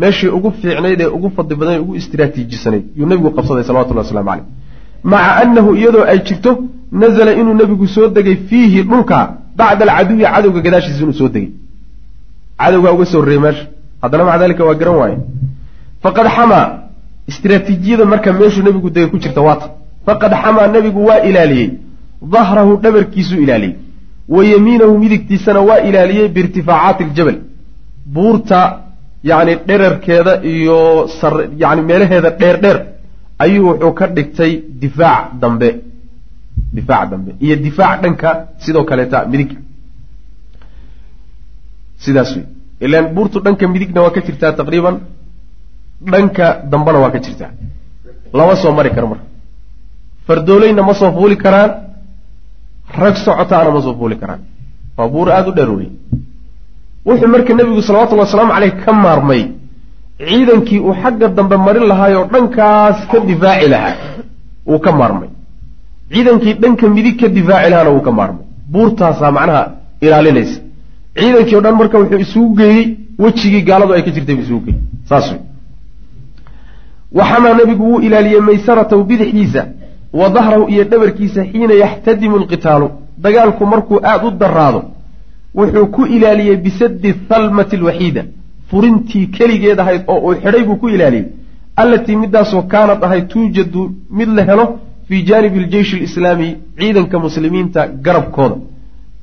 [0.00, 4.46] meeshii ugu fiicnayd ee ugu fadli badnayd ugu istiraatiijisanayd yuu nebigu qabsaday salawatullahi waslamu caleyh
[5.02, 6.50] maca annahu iyadoo ay jirto
[6.92, 9.18] nazala inuu nebigu soo degay fiihi dhulka
[9.58, 11.50] bacda alcaduwi cadowga gadaashiisa inuu soo degay.
[12.60, 13.64] Cadowgaa uga soo horreeyey meesha.
[14.02, 15.16] Haddana maca dalika waa garan waaye.
[16.02, 16.64] Faqad xamaa
[17.30, 19.66] istraatiijiyada marka meeshuu nebigu degay ku jirta waata.
[20.06, 21.70] Faqad xamaa nebigu waa ilaaliyey.
[22.34, 23.74] Dahrahu dhabarkiisuu ilaaliyey.
[24.28, 27.36] Wa yamiinahu midigtiisana waa ilaaliyey biirtifaacaati aljabal.
[28.14, 28.60] Buurta
[29.30, 32.78] yacni dherarkeeda iyo sar yani meelaheeda dheer dheer
[33.38, 35.68] ayuu wuxuu ka dhigtay difaac dambe.
[36.76, 37.30] Difaac dambe.
[37.44, 38.30] Iyo difaac dhanka
[38.64, 39.50] sidoo kaleeta midig.
[42.04, 42.44] Sidaas wey
[42.80, 44.96] ilaan buurtu dhanka midigna waa ka jirtaa taqriiban
[46.12, 47.50] dhanka dambena waa ka jirtaa.
[48.38, 49.24] Lama soo mari karo marka.
[50.26, 51.70] Fardoolayna ma soo fuuli karaan
[53.00, 54.40] rag socotaana ma soo fuuli karaan.
[54.96, 55.88] Waa buur aada u dheer wey
[57.06, 59.42] wuxuu marka nebigu salawatullhi wasalaamu caleyh ka maarmay
[60.18, 63.94] ciidankii uu xagga dambe marin lahaayoo dhankaas ka difaaci lahaa
[64.66, 65.28] wuu ka maarmay.
[66.12, 68.44] Ciidankii dhanka midig ka difaaci lahaana wuu ka maarmay.
[68.72, 69.62] Buurtaasaa macnaha
[70.00, 70.60] ilaalinaysa.
[71.18, 72.86] Ciidankii o dhan marka wuxuu isugu geeyey
[73.18, 74.80] wejigii gaaladu ay ka jirtay buu isugu geeyey.
[75.08, 75.40] Saas wey
[77.12, 79.66] waxamaa nebigu wuu ilaaliyey maysaratahu bidixdiisa
[80.12, 84.82] wa dahrahu iyo dhabarkiisa xiina yaxtadimu alqitaalu dagaalku markuu aada u daraado
[85.54, 88.22] wuxuu ku ilaaliyey bisaddi thalmati alwaxiida
[88.70, 91.26] furintii keligeed ahayd oo uu xidhay buu ku ilaaliyey.
[91.82, 93.82] Allatii midaasoo kaanad ahayd tuujadu
[94.18, 94.64] mid la helo
[95.08, 96.48] fii jaanibi aljeyshi alislaami
[96.78, 98.56] ciidanka muslimiinta garabkooda.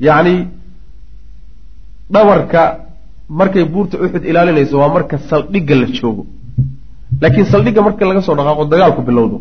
[0.07, 0.35] Yacni
[2.13, 2.61] dhabarka
[3.39, 6.23] markay buurta uxud ilaalinayso waa marka saldhigga la joogo.
[7.21, 9.37] Laakiin saldhigga marka laga soo dhaqaaqo dagaalku bilowdo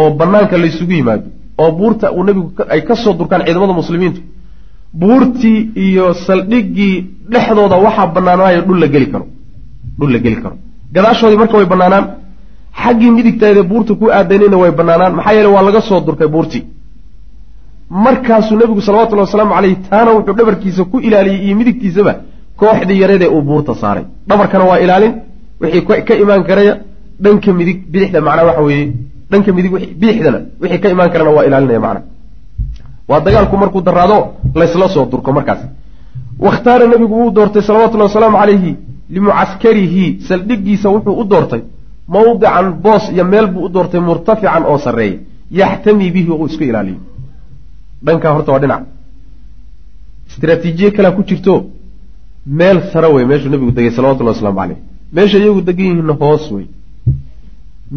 [0.00, 1.26] oo banaanka laysugu yimaado
[1.62, 4.20] oo buurta uu nebigu ay ka soo durkaan ciidamada muslimiintu
[5.00, 6.94] buurtii iyo saldhiggii
[7.32, 9.26] dhexdooda waxaa banaanaayo dhul la geli karo.
[9.98, 10.56] Dhul la geli karo.
[10.94, 12.04] Gadaashoodii marka way banaanaan
[12.82, 16.62] xaggii midigtaydee buurta ku aadanayna way banaanaan maxaa yeele waa laga soo durkay buurtii.
[18.04, 22.12] Markaasuu nebigu salawatullhi wasalaamu caleyh taana wuxuu dhabarkiisa ku ilaaliyey iyo midigtiisaba
[22.60, 24.04] kooxdii yareedee uu buurta saaray.
[24.28, 25.12] Dhabarkana waa ilaalin
[25.60, 26.74] wixii ka imaan karaya
[27.24, 28.86] dhanka midig bidixda macnaa waxa weeye.
[29.30, 32.00] Dhanka midig bidixdana wixii ka imaan karana waa ilaalinaya macna
[33.08, 34.18] waa dagaalku markuu daraado
[34.54, 35.60] laysla soo durko markaas.
[36.38, 38.76] Wakhtaara nebigu wuu doortay salawatullahi wasalaamu calayhi
[39.14, 40.04] limucaskarihi.
[40.28, 41.62] Saldhiggiisa wuxuu u doortay
[42.08, 45.18] mawdican boos iyo meel buu u doortay murtafican oo sarreeya
[45.50, 46.98] yaxtami bihi uu isku ilaaliyo
[48.04, 48.82] dhankaa horta waa dhinac.
[50.30, 51.54] Istraatiijiye kalea ku jirto
[52.46, 54.78] meel sare wey meeshuu nebigu degay salawatullahi wasalaamu caleyh
[55.12, 56.66] meesha iyagu degan yihiinna hoos wey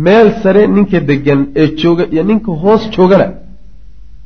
[0.05, 3.27] meel sare ninka degan ee jooga iyo ninka hoos joogana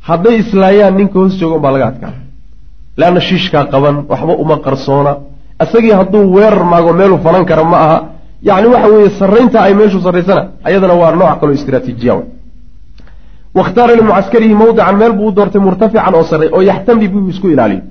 [0.09, 2.13] hadday islaayaan ninka hoos jooga unbaa laga adkaa
[2.99, 5.13] leanna shiishkaa qaban waxba uma qarsoona.
[5.63, 7.97] Isagii hadduu weerar maago meeluu falan kara ma aha.
[8.47, 12.13] Yacni waxa weeye sarraynta ay meeshu sarraysana ayadana waa nooc kaloo istraatiijiya
[13.57, 17.81] wakhtaara limucaskarihi mawdican meel buu u doortay murtafican oo sarray oo yaxtami buu isku ilaaliyo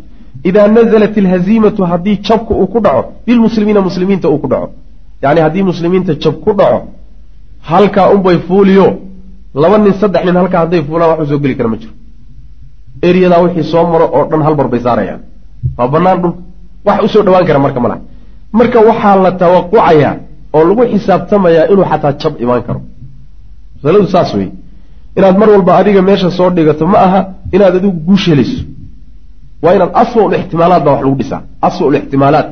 [0.49, 4.69] idaa nazalat ilhaziimatu haddii jabka uu ku dhaco bilmuslimiina muslimiinta uu ku dhaco.
[5.23, 6.79] Yacni haddii muslimiinta jab ku dhaco
[7.71, 8.87] halkaa unbay fuuliyo.
[9.55, 11.93] Laba nin saddex nin halkaa hadday fuulaan waxuu soo geli kara ma jiro
[13.09, 15.21] eryadaa wixii soo maro oo dhan hal bar bay saarayaan.
[15.79, 16.41] Waa bannaan dhulka
[16.87, 18.01] wax u soo dhawaan kara marka malaha
[18.59, 20.13] marka waxaa la tawaqucayaa
[20.57, 22.81] oo lagu xisaabtamayaa inuu xataa jab imaan karo.
[23.77, 24.49] Masaladu saas wey
[25.19, 27.21] inaad mar walba adiga meesha soo dhigato ma aha
[27.55, 28.61] inaad adigu guush helayso.
[29.63, 31.41] Waa inaad aswa ul ixtimaalaad baa wax lagu dhisaa.
[31.67, 32.49] Aswa ul ixtimaalaat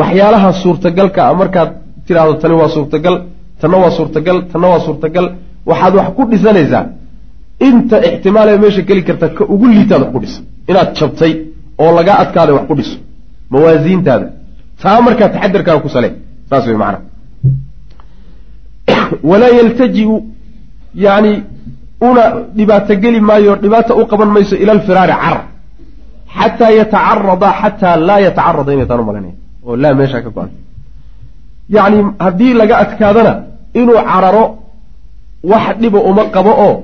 [0.00, 1.70] waxyaalaha suurtagalka a markaad
[2.06, 3.14] tidhaahdo tani waa suurtagal
[3.60, 5.26] tanna waa suurtagal tanna waa suurtagal.
[5.70, 6.82] Waxaad wax ku dhisanaysaa
[7.60, 10.40] inta ixtimaal ee meesha geli karta ka ugu liitaad wax ku dhisa
[10.70, 11.32] inaad jabtay
[11.78, 12.98] oo lagaa adkaaday wax ku dhiso
[13.50, 14.26] mawaasiintaada.
[14.82, 16.08] Taa markaa taxadarkaaga ku sale
[16.50, 17.00] saas wey macana
[19.30, 20.16] walaa yaltaji-u
[20.94, 21.32] yani
[22.08, 22.22] una
[22.56, 25.44] dhibaato geli maayo dhibaata u qaban mayso ila alfiraari carar
[26.36, 29.06] xataa yatacarada xataa laa yatacarada inay taan u
[29.66, 30.50] oo laa meeshaa ka go-an.
[31.76, 33.32] Yacni haddii laga adkaadana
[33.74, 34.44] inuu cararo
[35.50, 36.74] wax dhiba uma qabo oo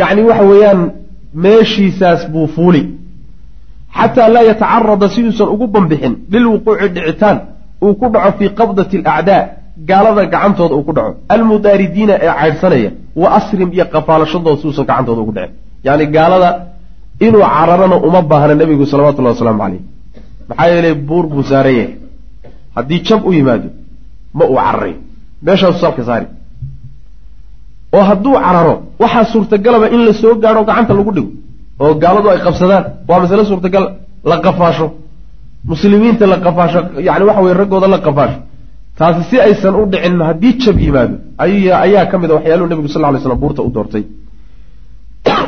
[0.00, 0.80] yacni waxa weeyaan
[1.44, 2.82] meeshiisaas buu fuuli.
[3.98, 7.38] Xataa laa yatacarada siduusan ugu bambixin lilwuquuci dhicitaan
[7.84, 9.40] uu ku dhaco fii qabdati alacdaa
[9.88, 11.12] gaalada gacantooda uu ku dhaco.
[11.34, 15.52] Almudaaridiina ee caydhsanaya wa asrim iyo qafaalashadooda siduusan gacantooda ugu dhicin.
[15.86, 16.50] Yacni gaalada
[17.26, 19.80] inuu cararana uma baahna nebigu salawatullahi wasalaamu caleyh
[20.48, 21.90] maxaa yeelay buur buu saaran yahay
[22.76, 23.68] haddii jab u yimaado
[24.38, 24.96] ma uu cararayo
[25.46, 26.26] meeshaasu salka saari
[27.96, 31.30] oo hadduu cararo waxaa suurtagalaba in la soo gaadho gacanta lagu dhigo.
[31.82, 32.84] Oo gaaladu ay qabsadaan.
[33.08, 33.84] Waa masale suurtagal
[34.30, 34.86] la qafaasho.
[35.70, 38.38] Muslimiinta la qafaasho yani waxa weye raggooda la qafaasho.
[38.98, 41.14] Taasi si aysan u dhicin haddii jab yimaado
[41.44, 44.04] ayaa ka mid a waxyaaluhu nebigu sal ly slam buurta u doortay.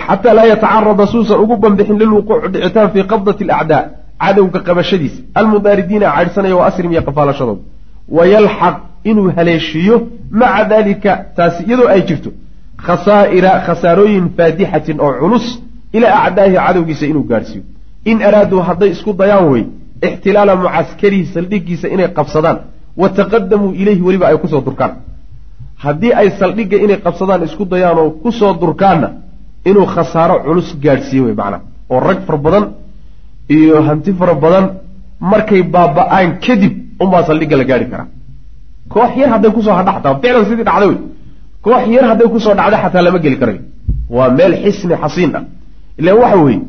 [0.06, 3.82] Xataa laa yatacarada suusan ugu banbixin lilwuquuci dhicitaan fii qabdati alacdaa
[4.22, 5.18] cadowga qabashadiisa.
[5.38, 7.62] Almudaaridiina caydhsanaya wa asrim iyo qafaalashadooda
[9.04, 9.96] inuu haleeshiiyo
[10.30, 12.30] maca dalika taasi iyadoo ay jirto
[12.86, 15.46] khasaa'ira khasaarooyin faadixatin oo culus
[15.96, 17.62] ilaa acdaahi cadowgiisa inuu gaadhsiiyo.
[18.10, 19.64] In araaduu hadday isku dayaan wey
[20.08, 22.58] ixtilaala mucaskarihi saldhigiisa inay qabsadaan
[23.00, 24.92] wa taqadamuu ileyhi weliba ay ku soo durkaan.
[25.84, 29.08] Haddii ay saldhigga inay qabsadaan isku dayaan oo ku soo durkaanna
[29.70, 32.64] inuu khasaaro culus gaadhsiiyo wey macnaha oo rag fara badan
[33.56, 34.64] iyo hanti fara badan
[35.32, 36.72] markay baaba-aan kadib
[37.02, 38.08] unbaa saldhigga la gaari karaa
[38.92, 40.98] koox yar hadday ku soo hadha xataa ficlan sidii dhacda wey.
[41.64, 43.60] koox yar hadday ku soo dhacda xataa lama geli karayo
[44.16, 45.44] waa meel xisni xasiin ah.
[46.00, 46.60] Ilaan waxa weeye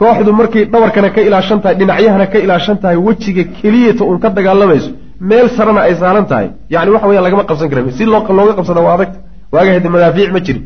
[0.00, 4.90] kooxdu markay dhabarkana ka ilaashan tahay dhinacyahana ka ilaashan tahay wejiga keliyata uun ka dagaalamayso
[5.30, 6.48] meel sarena ay saaran tahay.
[6.74, 8.04] Yani waxa weyaan lagama qabsan kara si
[8.38, 9.18] looga qabsada waa adagta
[9.52, 10.64] waaga madaafiic ma jirin.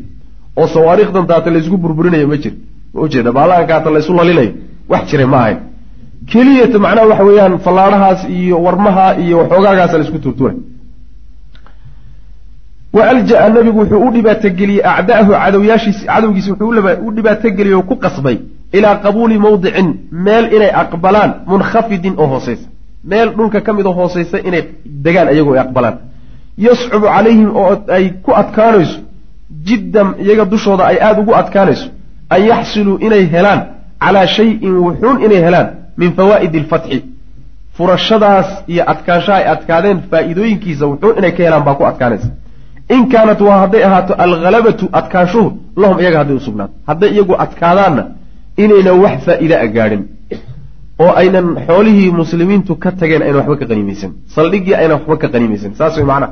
[0.59, 2.57] Oo sawaariikhdan taata laysku burburinayo ma jiri
[2.93, 4.51] ma ujeeda baalaankaata laysu lalinayo
[4.89, 5.57] wax jira ma ahayn
[6.31, 10.53] keliyata macnaha waxa weeyaan fallaadhahaas iyo warmaha iyo waxoogaagaasa la isku tuurtuura
[12.93, 16.69] wa alja-a nabigu wuxuu u dhibaatogeliyey acda'ahu cadowyaashiisi cadowgiisi wuxuu
[17.07, 18.37] u dhibaatogeliyey oo ku qasbay
[18.77, 19.87] ilaa qabuuli mawdicin
[20.25, 22.67] meel inay aqbalaan munkhafidin oo hooseysa
[23.11, 24.63] meel dhulka ka mid oo hooseysa inay
[25.05, 25.95] degaan ayagoo ay aqbalaan.
[26.65, 28.99] Yascubu calayhim oo ay ku adkaanayso
[29.67, 31.87] jiddan iyaga dushooda ay aada ugu adkaanayso
[32.29, 33.61] an yaxsiluu inay helaan
[34.03, 35.67] calaa shayin wuxuun inay helaan
[35.97, 36.97] min fawaa'idi alfatxi.
[37.77, 42.27] Furashadaas iyo adkaanshaha ay adkaadeen faa'iidooyinkiisa wuxuun inay ka helaan baa ku adkaanaysa
[42.95, 45.47] in kaanat waa hadday ahaato alhalabatu adkaanshuhu
[45.81, 48.03] lahum iyaga hadday u sugnaato hadday iyagu adkaadaanna
[48.63, 50.01] inaynan wax faa'iida a gaadhin
[51.03, 55.71] oo aynan xoolihii muslimiintu ka tageen aynan waxba ka qaniimaysan saldhiggii aynan waxba ka qaniimaysan
[55.79, 56.31] saas way macnaha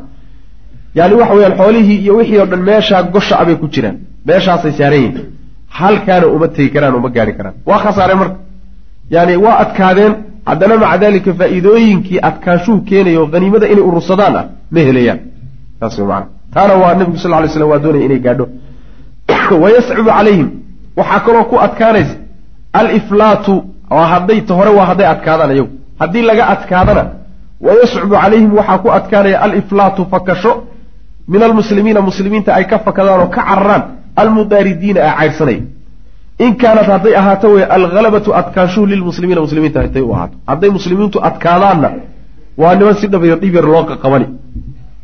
[1.00, 3.96] yani waxa weyaan xoolihii iyo wixii oo dhan meeshaa gosha abay ku jiraan
[4.30, 5.26] meeshaasay saaran yihiin
[5.80, 8.38] halkaana uma tegi karaan uma gaari karaan waa khasaareen marka
[9.16, 10.14] yani waa adkaadeen
[10.50, 15.20] haddana maca dalika faa'iidooyinkii adkaanshuhu keenayo haniimada inay urursadaan ah ma helayaan
[15.80, 18.48] saas way macnaha taana waa nabigu sal ly slam waa doonaya inay gaadho.
[19.64, 20.50] Wayascubu calayhim
[20.98, 22.16] waxaa kaloo ku adkaanaysa.
[22.74, 25.70] Aliflaatu hadday hore waa hadday adkaadaan iyagu.
[26.00, 27.04] Haddii laga adkaadana
[27.62, 30.64] wayascubu calayhim waxaa ku adkaanaya aliflaatu fakasho.
[31.28, 33.84] Min almuslimiina muslimiinta ay ka fakadaan oo ka cararaan.
[34.16, 35.62] Almudaaridiina ee caydhsanaya
[36.40, 40.36] in kaanat hadday ahaato wey alhalabatu adkaanshuhu lilmuslimiina muslimiinta hatay u ahaato.
[40.48, 41.90] Hadday muslimiintu adkaadaanna
[42.58, 44.28] waa niman si dhabiyo dhib yar loo qaqabani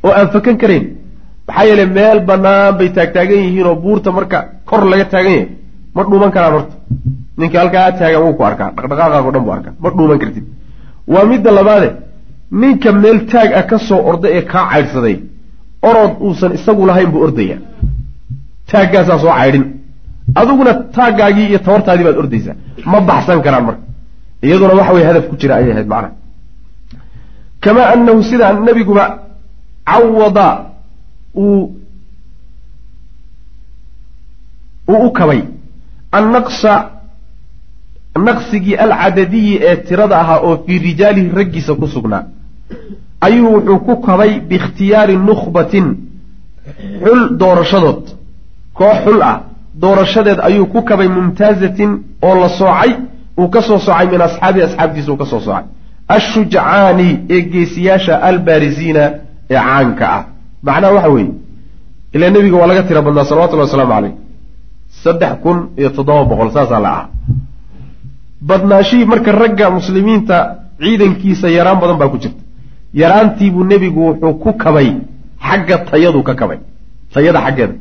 [0.03, 1.02] oo aan fakan karayn
[1.47, 4.37] maxaa yeele meel bannaan bay taagtaagan yihiin oo buurta marka
[4.69, 5.47] kor laga taagan yahay
[5.95, 6.75] ma dhuuman karaan horta.
[7.39, 10.45] Ninka halkaa taagan wuu ku arkaa dhaqdhaqaaqaago dhan buu arkaa ma dhuuman kartid.
[11.13, 11.89] Waa midda labaade
[12.61, 15.15] ninka meel taag ah ka soo orda ee kaa caydhsaday
[15.89, 17.57] orod uusan isagu lahayn buu ordaya.
[18.71, 19.63] Taaggaasaa soo caydhin.
[20.39, 22.55] Adiguna taaggaagii iyo tabartaadii baad ordaysaa
[22.91, 23.83] ma baxsan karaan marka.
[24.45, 26.11] Iyaduna waxa weye hadaf ku jira ayay ahayd macnaha
[27.63, 29.03] kamaa anahu sidaa nebiguba
[29.89, 30.47] cawada
[31.35, 31.75] uu
[34.87, 35.41] u kabay.
[36.11, 36.73] Annaqsa
[38.27, 42.23] naqsigii alcadadiyi ee tirada ahaa oo fii rijaalihi raggiisa ku sugnaa.
[43.21, 45.87] Ayuu wuxuu ku kabay biikhtiyaari nukhbatin
[47.03, 48.03] xul doorashadood.
[48.77, 49.37] Koox xul ah
[49.81, 51.91] doorashadeed ayuu ku kabay mumtaazatin
[52.27, 52.91] oo la soocay
[53.39, 55.65] uu ka soo soocay min asxaabihi asxaabtiisa uu ka soo soocay.
[56.15, 59.03] Ashujcaani ee geesiyaasha albaarisiina
[59.49, 60.23] ee caanka ah
[60.67, 61.31] macnaha waxa weeye
[62.15, 64.13] ilaa nebiga waa laga tira badnaa salawatullahi wasalaamu caleyh
[65.03, 67.03] saddex kun iyo toddoba boqol saasaa la aha
[68.49, 70.37] badnaashihii marka ragga muslimiinta
[70.83, 72.41] ciidankiisa yaraan badan baa ku jirta.
[73.01, 74.89] Yaraantiibuu nebigu wuxuu ku kabay
[75.47, 76.59] xagga tayadu ka kabay
[77.13, 77.73] tayada xaggeeda.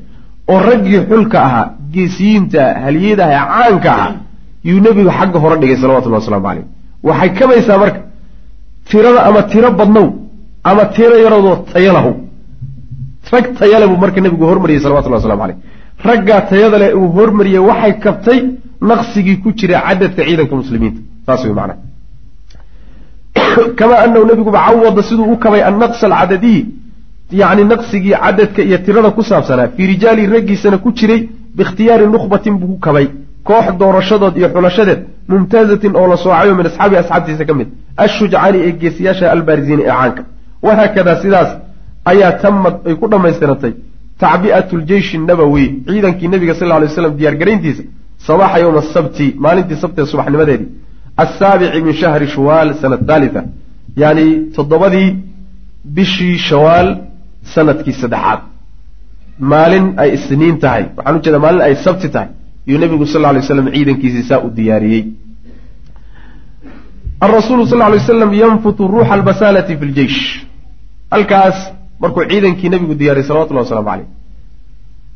[0.51, 4.13] Oo raggii xulka ahaa geesiyiinta haliyadaha ee caanka ahaa
[4.69, 6.65] yuu nebigu xagga hore dhigay salawatullahi wasalaamu caleyh
[7.09, 8.01] waxay kabaysaa marka
[8.91, 10.07] tirada ama tiro badnow
[10.71, 12.11] ama tiro yaroodoo tayo lahu
[13.31, 15.59] rag tayale buu marka nebigu hormariyey salawatullahi waslamu caleyh
[16.05, 18.39] raggaa tayada leh uu hormariyey waxay kabtay
[18.91, 21.01] naqsigii ku jira cadadka ciidanka muslimiinta.
[21.27, 21.79] Saas wey macnaha.
[23.79, 26.63] Kamaa anahu nebiguba cawada siduu u kabay annaqsa alcadadiyi
[27.41, 31.21] yacni naqsigii cadadka iyo tirada ku saabsanaa fii rijaali raggiisana ku jiray
[31.57, 33.07] biikhtiyaari nukhbatin buu ku kabay.
[33.49, 37.69] Koox doorashadood iyo xulashadeed mumtaazatin oo la soocayo min asxaabi asxaabtiisa ka mid.
[38.05, 40.23] Ashujcaani ee geesiyaasha albaarisiina ee caanka.
[40.67, 41.51] Wahaakadaa sidaas
[42.11, 43.73] ayaa tamad ay ku dhammaystiratay.
[44.23, 47.83] Tacbi'atu ljeyshi nabowi ciidankii nebiga sal ly waslam diyaargarayntiisa
[48.27, 50.69] sabaxa yowma asabti maalintii sabtee subaxnimadeedii.
[51.25, 53.43] Assaabici min shahri shawaal sana thalitha
[54.03, 54.25] yani
[54.57, 55.09] toddobadii
[55.97, 56.89] bishii shawaal
[57.55, 58.41] sannadkii saddexaad.
[59.53, 62.29] Maalin ay isniin tahay waxaan ujeeda maalin ay sabti tahay
[62.71, 65.05] yuu nebigu sal ly slam ciidankiisii saa u diyaariyey.
[67.25, 70.21] Alrasuulu sal lay slam yanfutu ruuxa albasalati fi ljeish
[71.15, 71.59] halkaas
[72.03, 74.09] markuu ciidankii nebigu diyaariyey salawatullahi waslamu caleyh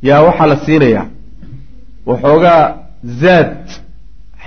[0.09, 1.07] yaa waxaa la siinayaa?
[2.09, 2.63] Waxoogaa
[3.23, 3.53] zaad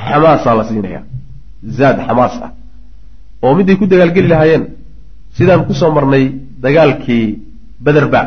[0.05, 1.03] xamaasaa la siinayaa.
[1.77, 2.51] Zaad xamaas ah.
[3.43, 4.63] Oo miday ku dagaalgeli lahaayeen
[5.37, 6.25] sidaan ku soo marnay
[6.63, 7.25] dagaalkii
[7.85, 8.21] bederba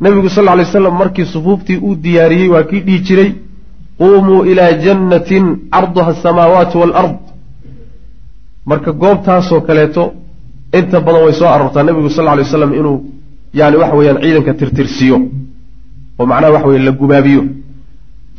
[0.00, 3.30] nebigu sal lay slam markii sufuuftii uu diyaariyey waa kii dhihi jiray
[3.98, 7.16] quumuu ilaa jannatin carduha asamaawaati waalard
[8.70, 10.04] marka goobtaasoo kaleeto
[10.72, 12.96] inta badan way soo aroortaa nebigu sal lay waslam inuu
[13.54, 15.16] yani waxa weeyaan ciidanka tirtirsiyo
[16.18, 17.42] oo macnaha waxa weye la gubaabiyo.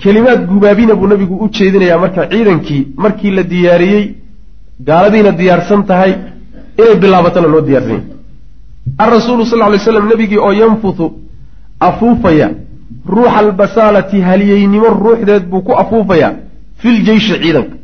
[0.01, 4.03] Kelimaad gubaabina buu nebigu u jeedinayaa marka ciidankii markii la diyaariyey
[4.87, 6.11] gaaladiina diyaarsan tahay
[6.81, 8.03] inay bilaabatana loo diyaarsan yahy
[9.03, 11.05] alrasuulu sal lay slam nebigii oo yanfuthu
[11.87, 12.47] afuufaya
[13.15, 16.31] ruuxa albasaalati haliyeynimo ruuxdeed buu ku afuufayaa
[16.81, 17.75] filjeyshi ciidanka.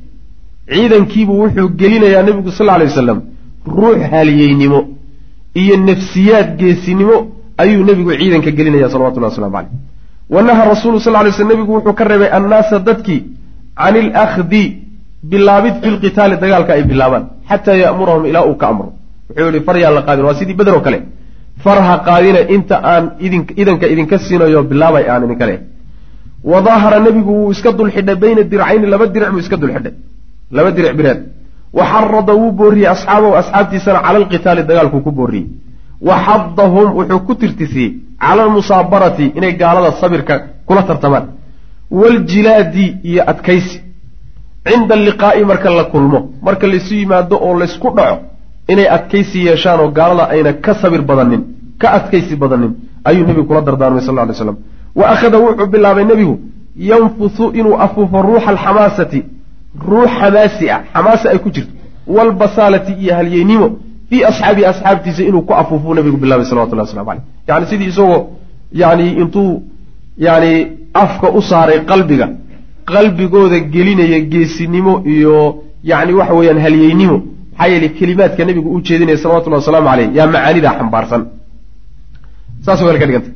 [0.73, 3.19] Ciidankiibuu wuxuu gelinayaa nebigu sal lay wasalam
[3.67, 4.79] ruux haliyeynimo
[5.61, 7.15] iyo nafsiyaad geesinimo
[7.63, 9.71] ayuu nebigu ciidanka gelinaya salawatullahi waslamu caleyh
[10.33, 13.21] wa naha rasuulu sal lay slam nebigu wuxuu ka reebay annaasa dadkii
[13.81, 14.63] can ilakhdi
[15.31, 18.89] bilaabid fi lqitaali dagaalka ay bilaabaan xataa ya'murahum ilaa uu ka amro.
[19.29, 20.99] Wuxuu yihi far yaan la qaadin waa sidii beder oo kale.
[21.63, 23.03] Far ha qaadina inta aan
[23.61, 25.59] idanka idinka siinayo bilaabay aan idinka leh.
[26.51, 29.93] Wa daahara nebigu wuu iska dulxidhay bayna dircayni laba diric buu iska dulxidhay.
[30.55, 31.19] Laba diric bireed
[31.77, 35.45] wa xarada wuu booriyey asxaabahu asxaabtiisana cala alqitaali dagaalkuu ku booriyey
[36.07, 37.89] wa xadahum wuxuu ku tirtisiyey
[38.23, 40.33] cala almusaabarati inay gaalada sabirka
[40.67, 41.25] kula tartamaan
[41.99, 43.77] waaljilaadi iyo adkaysi
[44.67, 48.17] cinda alliqaa'i marka la kulmo marka laysu yimaado oo laysku dhaco
[48.71, 51.41] inay adkaysi yeeshaan oo gaalada ayna ka sabir badanin
[51.81, 52.71] ka adkaysi badanin
[53.09, 54.57] ayuu nebigu kula dardaarmay sal ly slam
[54.99, 56.35] wa akhada wuxuu bilaabay nebigu
[56.91, 59.19] yanfuthu inuu afuufo ruuxa alxamaasati
[59.89, 61.71] ruux xamaasi ah xamaasa ay ku jirto.
[62.15, 63.67] Waalbasaalati iyo halyeynimo
[64.09, 68.21] fii asxaabii asxaabtiisa inuu ku afuufuu nebigu bilaabay salawatullahi waslamu caleyh yani sidii isagoo
[68.81, 69.63] yani intuu
[70.17, 70.51] yani
[70.93, 72.27] afka u saaray qalbiga
[72.91, 75.35] qalbigooda gelinaya geesinimo iyo
[75.83, 77.17] yani waxa weeyaan halyeynimo
[77.57, 81.21] maxaa yeeley kelimaadka nebigu u jeedinaya salawatullahi wasalaamu caleyh yaa macaanidaa xambaarsan.
[82.65, 83.31] Saasoo kale ka dhiganta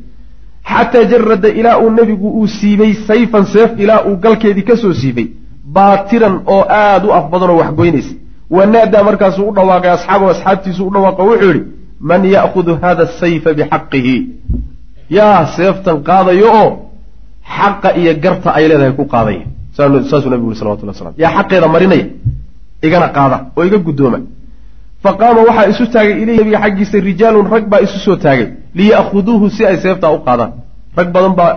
[0.72, 5.28] xataa jarada ilaa uu nebigu uu siibay sayfan seef ilaa uu galkeedii ka soo siibay
[5.76, 8.14] baatiran oo aada u af badan oo waxgoynaysa.
[8.56, 11.62] Wanaadaa markaasuu u dhawaaqay asxaabahu asxaabtiisu u dhawaaqo wuxuu yihi
[12.10, 14.16] man ya'khudu hada asayfa bixaqihi.
[15.18, 16.70] Yaa seeftan qaadayo oo
[17.58, 19.44] xaqa iyo garta ay leedahay ku qaadaya.
[20.10, 22.06] Saasuu nabigu yuri salawatullah slam yaa xaqeeda marinaya
[22.88, 24.20] igana qaada oo iga guddooma.
[25.04, 28.48] Fa qaama waxaa isu taagay ilayhi nabiga xaggiisa rijaalun rag baa isu soo taagay.
[28.78, 30.52] Liya'khuduuhu si ay seeftaa u qaadaan.
[30.98, 31.52] Rag badan baa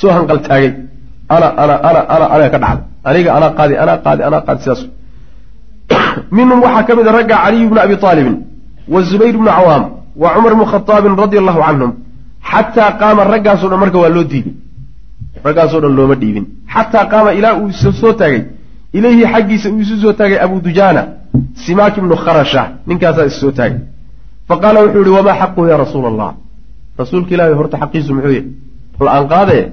[0.00, 0.70] soo hanqal taagay
[1.34, 4.82] ana ana ana ana aniga ka dhacda aniga anaa qaadi anaa qaadi anaa qaadi sidaas.
[6.36, 8.36] Minhum waxaa ka mid a ragga caliyu bnu abi aalibin
[8.92, 9.84] wa zubayr bnu cawaam
[10.22, 11.92] wa cumar bnu khadaabin radia allahu canhum.
[12.50, 14.54] Xataa qaama raggaasoo dhan marka waa loo diiday
[15.46, 18.42] raggaasoo dhan looma dhiibin xataa qaama ilaa uu is soo taagay.
[18.98, 21.02] Ilayhi xaggiisa uu isu soo taagay abu dujaana
[21.64, 23.80] simaak ibnu kharasha ninkaasaa is soo taagay.
[24.48, 26.30] Fa qaala wuxuu yihi wamaa xaquhu ya rasuula allah
[27.00, 28.46] rasuulka ilaahay horta xaqiisu muxuu yahy
[29.06, 29.64] la'aan qaadee?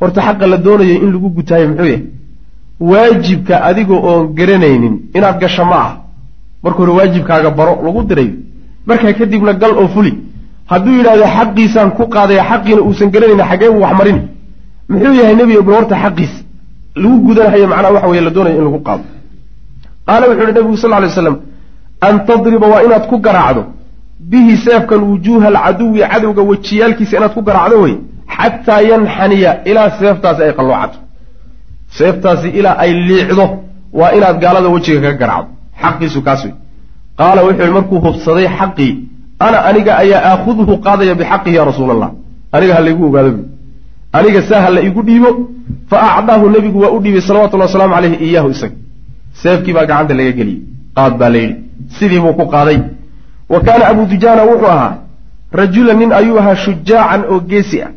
[0.00, 2.02] Horta xaqa la doonayay in lagu gutaayo muxuu yahay
[2.80, 5.92] waajibka adiga oon garanaynin inaad gasho ma ah.
[6.62, 8.30] Marka hore waajibkaaga baro lagu diray.
[8.86, 10.12] Markaa kadibna gal oo fuli.
[10.70, 14.18] Hadduu yidhahdo xaqiisaan ku qaadaya xaqiina uusan garanaynin xagee buu wax marin.
[14.88, 16.32] Muxuu yahay nebiga bal horta xaqiis?
[16.96, 19.04] Lagu gudanhayo macnaha waxa weye la doonayo in lagu qaado.
[20.06, 21.36] Qaala wuxuu yihi nebigu sal ly slam
[22.00, 23.62] an tadriba waa inaad ku garaacdo.
[24.30, 27.94] Bihi seefkan wujuuha alcaduwi cadowga wejiyaalkiisa inaad ku garaacdo wey
[28.36, 30.98] xataa yanxaniya ilaa seeftaasi ay qalloocato
[31.98, 33.44] seeftaasi ilaa ay liicdo
[33.98, 35.50] waa inaad gaalada wejiga kaga garaacdo
[35.82, 36.54] xaqiisu kaas wey
[37.20, 38.90] qaala wuxuu yihi markuu hubsaday xaqii
[39.46, 42.10] ana aniga ayaa aakhuduhu qaadaya bixaqihi ya rasuula allah
[42.56, 43.42] aniga ha laygu ogaado bu
[44.18, 45.30] aniga saa ha la igu dhiibo
[45.90, 48.76] fa acdaahu nebigu waa u dhiibay salawatullahi wasalaamu caleyhi iyaahu isaga.
[49.42, 50.60] Seefkii baa gacanta laga geliyey
[50.96, 51.56] qaad baa la yidhi.
[51.98, 52.78] Sidii buu ku qaaday.
[53.52, 54.92] Wa kaana abu dujaana wuxuu ahaa
[55.60, 57.90] rajulan nin ayuu ahaa shujaacan oo geesi ah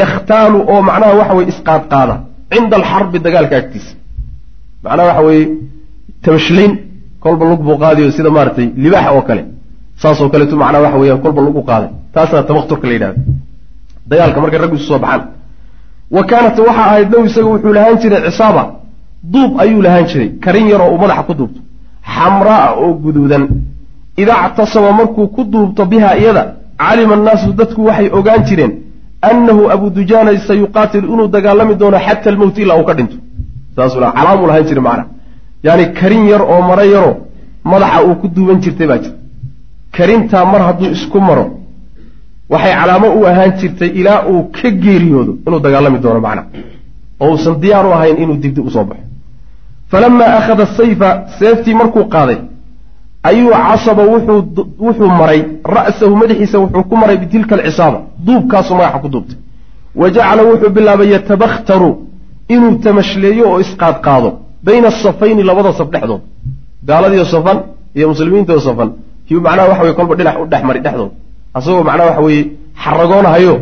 [0.00, 2.14] yakhtaalu oo macnaha waxa weye isqaadqaada
[2.52, 3.92] cinda alxarbi dagaalka agtiisa
[4.84, 5.46] macnaha waxa weeye
[6.24, 6.72] tamashlayn
[7.24, 9.42] kolba lug buu qaadiyo sida maaratay libaax oo kale
[10.02, 13.20] saasoo kaleetu macnaha waxa weeyaan kolba lug u qaaday taasaa tabakturka la yidhahda
[14.10, 15.22] dagaalka markay raggu isu soo baxaan
[16.16, 18.62] wa kaanat waxaa ahayd low isaga wuxuu lahaan jiray cisaaba
[19.32, 21.60] duub ayuu lahaan jiray karin yaroo uu madaxa ku duubto
[22.14, 23.44] xamraa oo guduudan
[24.22, 26.42] idaa ctasama markuu ku duubto biha iyada
[26.82, 28.72] calima annaasu dadku waxay ogaan jireen
[29.22, 33.16] annahu abu dujaana sayuqaatilu inuu dagaalami doono xata almowt ilaa uu ka dhinto
[33.76, 35.04] saasuu calaamu lahayn jiri macna
[35.66, 37.16] yaani karin yar oo maro yaroo
[37.64, 39.16] madaxa uu ku duuban jirtay baa jira
[39.96, 41.44] karintaa mar hadduu isku maro
[42.52, 46.42] waxay calaamo u ahaan jirtay ilaa uu ka geeriyoodo inuu dagaalami doono macna
[47.20, 49.04] oo uusan diyaar u ahayn inuu digdi u soo baxo
[49.90, 51.08] falamaa akhada sayfa
[51.38, 52.38] seeftii markuu qaaday
[53.28, 55.40] ayuu casaba wuxuu maray
[55.76, 59.36] ra'sahu madaxiisa wuxuu ku maray bitilka alcisaaba duubkaasuu magaxa ku duubtay.
[60.00, 61.90] Wa jacala wuxuu bilaabay yatabakhtaru
[62.54, 64.30] inuu tamashleeyo oo isqaadqaado
[64.66, 66.22] bayna asafayni labada saf dhexdood.
[66.88, 67.58] Gaaladiio safan
[67.96, 68.88] iyo muslimiintao safan.
[69.30, 71.10] Yuu macnaha waxa weye kolba dhinac u dhex mari dhexdood.
[71.56, 72.42] Asagoo macnaha waxa weeye
[72.84, 73.54] xaragoonahayo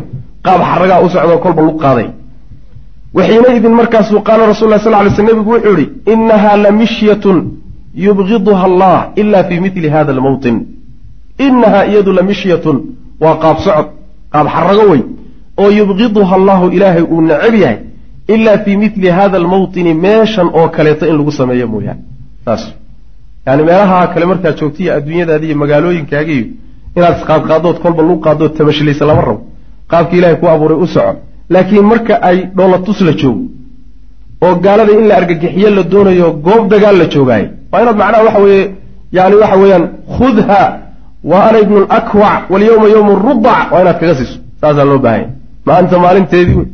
[0.45, 2.07] qaab xaragaa u socdoo kolba lu qaaday.
[3.17, 7.37] Waxiinaidin markaasuu qaala rasul lah sal ly sl nebigu wuxuu yihi inaha la mishyatun
[7.95, 10.65] yubgiduha allah ila fi mili hada almawtin.
[11.37, 12.77] Inaha iyadu la mishyatun
[13.19, 13.87] waa qaab socod
[14.33, 15.01] qaab xarago wey
[15.57, 17.77] oo yubgiduha allahu ilaahay uu necab yahay
[18.27, 22.01] ila fi mili hada almawtini meeshan oo kaleeto in lagu sameeyo mooyaane.
[22.45, 22.73] Saas
[23.45, 26.45] yani meelaha kale markaad joogtiyo adduunyadaadi iyo magaalooyinkaagiiyo
[26.97, 29.41] inaad isqaadqaadood kolba lu qaadood tamashlaysa lama rabo.
[29.91, 31.13] Qaabka ilahay ku abuuray u soco
[31.49, 33.43] laakiin marka ay dhoolatus la joogo
[34.45, 38.39] oo gaalada in la argagixiyo la doonayo goob dagaal la joogaayo waa inaad macnaha waxa
[38.39, 38.65] weeye
[39.11, 39.85] yani waxa weeyaan
[40.17, 40.79] khudha
[41.23, 44.37] wa ana ibnu lakwac walyawma yawmu rudac waa inaad kaga siiso.
[44.61, 45.29] Saasaa loo baahanya
[45.65, 46.67] maanta maalinteedii wey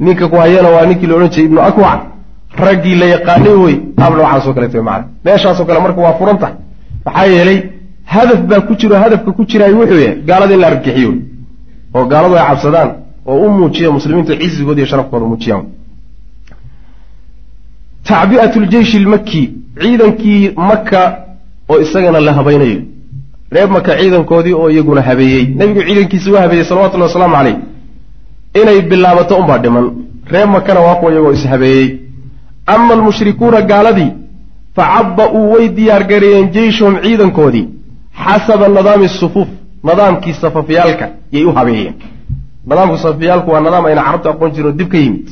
[0.00, 2.00] ninka ku hayana waa ninkii la odhan jiray ibnu akwac
[2.64, 6.54] raggii la yaqaanay wey qaab noocaasoo kaleeto macana meeshaasoo kale marka waa furan tahay.
[7.04, 7.58] Maxaa yeelay
[8.04, 11.12] hadaf baa ku jiro hadafka ku jiraayo wuxuu yahay gaalada in la argagixiyo
[11.94, 12.90] oo gaaladu ay cabsadaan
[13.26, 15.64] oo u muujiya muslimiintu cizigooda iyo sharafkooda muujiyaan
[18.08, 18.54] tacbi'at
[19.04, 19.42] lmaki
[19.82, 21.02] ciidankii maka
[21.68, 22.80] oo isagana la habaynayo.
[23.50, 25.44] Reer maka ciidankoodii oo iyaguna habeeyey.
[25.58, 27.56] Nebigu ciidankiisa u habeeyey salawatullahi wasalaamu caleyh
[28.62, 29.86] inay bilaabato unbaa dhiman.
[30.32, 31.98] Reer makana waa kuwa iyagoo ishabeeyey
[32.66, 34.12] ama almushrikuuna gaaladii
[34.76, 37.68] facabba-uu way diyaargareeyeen jeyshahum ciidankoodii.
[38.24, 39.48] Xasaba nidaami sufuuf
[39.84, 41.94] nidaamkii safafyaalka yay u habeeyeen.
[42.66, 45.28] Nidaamka safafyaalku waa nidaam ayna carabta aqoon jirin oo dib ka yimid.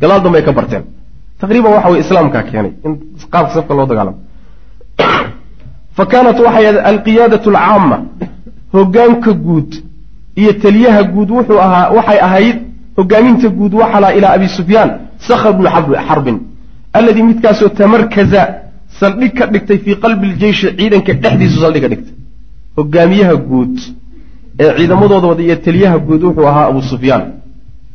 [0.00, 0.82] Gadaal dambe ay ka barteen
[1.42, 2.92] taqriiban waxa weye islaamkaa keenay in
[3.32, 4.18] qaabka safka loo dagaalamo.
[5.96, 7.96] Fa kaanat waxay alqiyaadatu alcaama
[8.76, 9.70] hogaanka guud
[10.40, 12.56] iyo taliyaha guud wuxuu ahaa waxay ahayd
[12.98, 14.90] hogaaminta guud waxalaa ilaa abi sufyaan
[15.28, 15.68] sakhr bnu
[16.08, 16.36] xarbin
[16.98, 18.42] alladii midkaasoo tamarkaza
[19.00, 22.14] saldhig ka dhigtay fii qalbi ljeyshi ciidanka dhexdiisu saldhig ka dhigtay.
[22.76, 23.74] Hogaamiyaha guud
[24.62, 27.22] ee ciidamadooda iyo taliyaha guud wuxuu ahaa abu sufyaan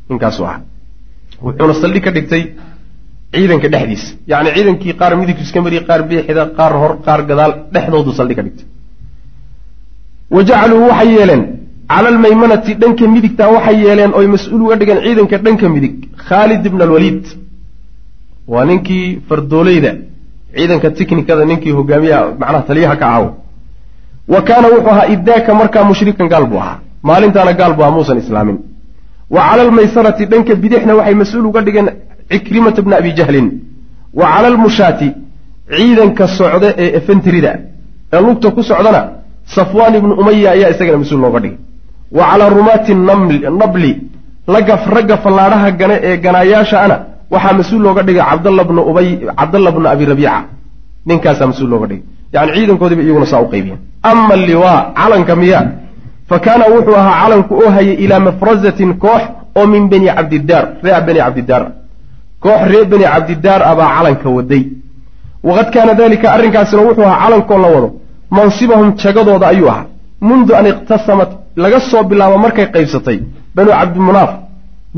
[0.10, 0.62] ninkaasuu ahaa.
[1.46, 2.44] Wuxuuna saldhig ka dhigtay
[3.34, 8.12] ciidanka dhexdiisa yacni ciidankii qaar midigtu iska mariye qaar biixida qaar hor qaar gadaal dhexdoodu
[8.20, 8.66] saldhig ka dhigtay.
[10.36, 11.42] Wa jacaluu waxay yeeleen
[11.92, 15.94] cala almaymanati dhanka midigtaa waxay yeeleen oy mas'uul uga dhigeen ciidanka dhanka midig
[16.28, 17.24] khaalid ibn alwaliid.
[18.52, 19.92] Waa ninkii fardoolayda
[20.58, 23.26] ciidanka tiknikada ninkii hogaamiyaha macnaha taliyaha ka ahaw
[24.34, 26.78] wa kaana wuxuu ahaa idaaka markaa mushrikan gaal buu ahaa.
[27.10, 28.58] Maalintaana gaal buu ahaa muusan islaamin.
[29.36, 31.88] Wa cala almaysarati dhanka bidixna waxay mas'uul uga dhigeen
[32.32, 33.48] cikrimata bna abi jahlin.
[34.20, 35.08] Wa cala almushaati
[35.78, 37.52] ciidanka socda ee efentrida
[38.14, 39.02] ee lugta ku socdana
[39.56, 41.58] safwaan ibnu umaya ayaa isagana mas'uul looga dhigay.
[42.18, 42.94] Wa calaa rumaati
[43.62, 43.92] nabli
[44.96, 46.98] ragga fallaadhaha gane ee ganaayaasha ana
[47.34, 49.10] waxaa mas'uul looga dhigay cabdalla bna ubay
[49.40, 50.44] cabdalla bna abi rabiica.
[51.08, 52.04] Ninkaasaa mas'uul looga dhigay.
[52.34, 55.60] Yani ciidankoodiiba iyaguna saa u qaybiyeen ama alliwaa calanka miya
[56.30, 59.22] fa kaana wuxuu ahaa calanku oo hayay ilaa mafrazatin koox
[59.60, 61.64] oo min bani cabdidaar reer bani cabdidaar
[62.44, 64.64] koox reer bani cabdidaar ah baa calanka waday.
[65.48, 67.90] Waqad kaana dalika arrinkaasina wuxuu ahaa calankoo la wado.
[68.36, 69.86] Mansibahum jagadooda ayuu ahaa.
[70.28, 71.30] Mundu an iqtasamat
[71.64, 73.18] laga soo bilaabo markay qaybsatay.
[73.56, 74.32] Banu cabdimunaaf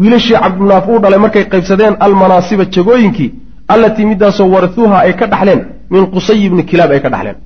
[0.02, 3.30] wiilashii cabdimunaaf uu dhalay markay qaybsadeen almanaasiba jagooyinkii
[3.74, 5.62] allatii midaasoo warahuuha ay ka dhaxleen
[5.94, 7.38] min qusay ibni kilaab ay ka dhaxleen.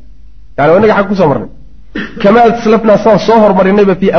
[0.57, 1.49] Yani waa inaga xag ku soo marnay.
[2.23, 4.11] Kamaa aslafnaa saan soo hormarinayba fii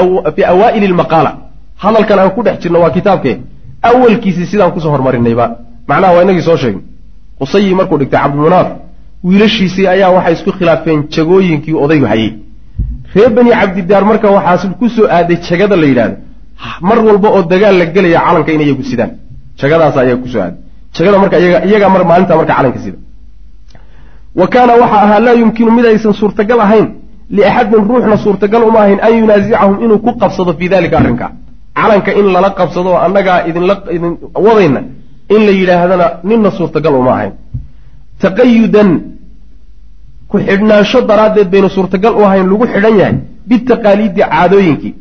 [0.52, 1.30] awaa'ili lmaqaala
[1.82, 3.36] hadalkan aan ku dhex jirno waa kitaabkee
[3.90, 5.46] awalkiisii sidaan ku soo hormarinayba.
[5.88, 6.80] Macnaha waa inagii soo sheegay.
[7.38, 8.68] Qusayii markuu dhigtay cabdimunaaf
[9.26, 12.30] wiilashiisii ayaa waxay isku khilaafeen jagooyinkii odaygu hayay.
[13.14, 16.16] Reer bani cabdidaar marka waxaas ku soo aaday jagada la yidhahdo
[16.88, 19.10] mar walba oo dagaal la gelaya calanka in iyagu sidaan.
[19.60, 20.58] Jagadaas ayaa ku soo aaday.
[20.96, 21.36] Jagada marka
[21.68, 22.98] iyagaa maalinta marka calanka sida.
[24.40, 26.86] Wa kaana waxa ahaa laa yumkinu mid aysan suurtagal ahayn.
[27.36, 31.26] Liaxadin ruuxna suurtagal uma ahayn an yunaasicahum inuu ku qabsado fii dalika arrinka
[31.76, 34.12] calanka in lala qabsado oo annagaa idinla idin
[34.46, 34.80] wadayna
[35.34, 37.32] in la yidhaahdana ninna suurtagal uma ahayn.
[38.22, 38.90] Taqayudan
[40.30, 43.14] ku xidhnaansho daraaddeed baynu suurtagal u ahayn lagu xidhan yahay
[43.48, 44.92] bitaqaaliidi caadooyinkii.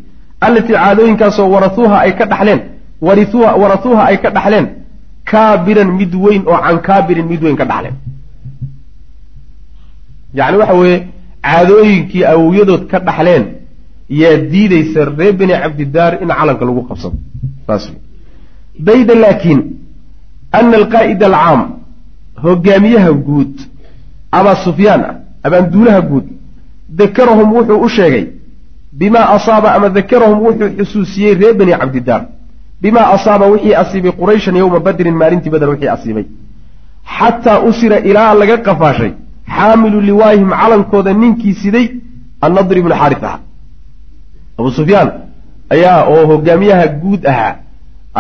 [0.46, 2.60] Allatii caadooyinkaasoo warasuuha ay ka dhaxleen
[3.08, 4.66] warisuuha warasuuha ay ka dhaxleen
[5.32, 7.96] kaabiran mid weyn oo can kaabirin mid weyn ka dhaxleen.
[10.40, 10.98] Yacni waxa weeye
[11.46, 13.44] caadooyinkii awowyadood ka dhaxleen
[14.10, 17.16] yaa diidaysa reer beni cabdidaar in calanka lagu qabsado.
[18.88, 19.60] Bayda laakiin
[20.52, 21.62] ana alqaa'ida alcaam
[22.44, 23.54] hogaamiyaha guud
[24.38, 25.16] abaa sufyaan ah
[25.48, 26.26] abaanduulaha guud
[27.00, 28.26] dakarahum wuxuu u sheegay
[29.00, 32.22] bimaa asaaba ama dakarahum wuxuu xusuusiyey reer beni cabdidaar.
[32.82, 36.26] Bimaa asaaba wixii asiibay qurayshan yowma badrin maalintii bader wixii asiibay.
[37.18, 39.12] Xataa usira ilaa laga qafaashay
[39.56, 41.86] xaamilu liwaayihim calankooda ninkii siday
[42.46, 43.40] annadr ibnu xaaris ahaa
[44.60, 45.10] abu sufyaan
[45.74, 47.54] ayaa oo hogaamiyaha guud ahaa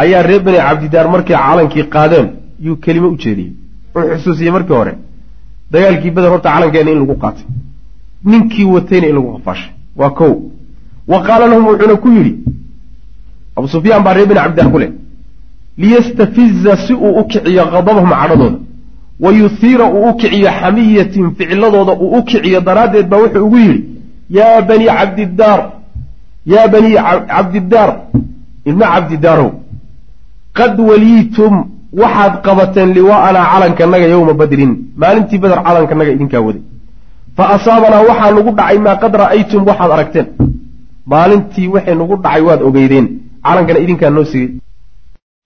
[0.01, 2.27] ayaa reer beni cabdidaar markay calankii qaadeen
[2.65, 3.51] yuu kelime u jeediyey.
[3.95, 4.93] Wuxuu xusuusiyey markii hore
[5.71, 7.45] dagaalkii beder horta calankeena in lagu qaatay.
[8.29, 9.69] Ninkii watayna in lagu qafaashay
[9.99, 10.33] waa kow.
[11.11, 12.33] Wa qaala lahum wuxuuna ku yidhi
[13.57, 14.91] abu sufyaan baa reer beni cabdidaar ku leh
[15.77, 18.57] liyastafiza si uu u kiciyo qadabahum cadhadooda
[19.19, 23.83] wa yuhiira uu u kiciyo xamiyatin ficiladooda uu u kiciyo daraaddeed baa wuxuu ugu yidhi
[24.37, 25.59] yaa bani cabdidaar
[26.51, 26.95] yaa banii
[27.33, 27.89] cabdidaar
[28.69, 29.49] ibna cabdidaarow
[30.59, 31.53] qad waliitum
[32.01, 34.71] waxaad qabateen liwaa'anaa calankanaga yowma badrin
[35.01, 36.61] maalintii beder calankanaga idinkaa waday
[37.37, 40.27] fa asaabanaa waxaa nagu dhacay maa qad ra'aytum waxaad aragteen
[41.13, 43.05] maalintii waxay nagu dhacay waad ogeydeen
[43.45, 44.49] calankana idinkaa noo sigay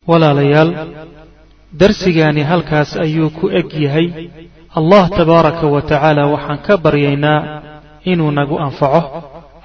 [0.09, 0.69] walaalayaal
[1.79, 4.07] darsigaani halkaas ayuu ku eg yahay
[4.79, 7.39] allah tabaaraka wa tacaala waxaan ka baryaynaa
[8.11, 9.01] inuu nagu anfaco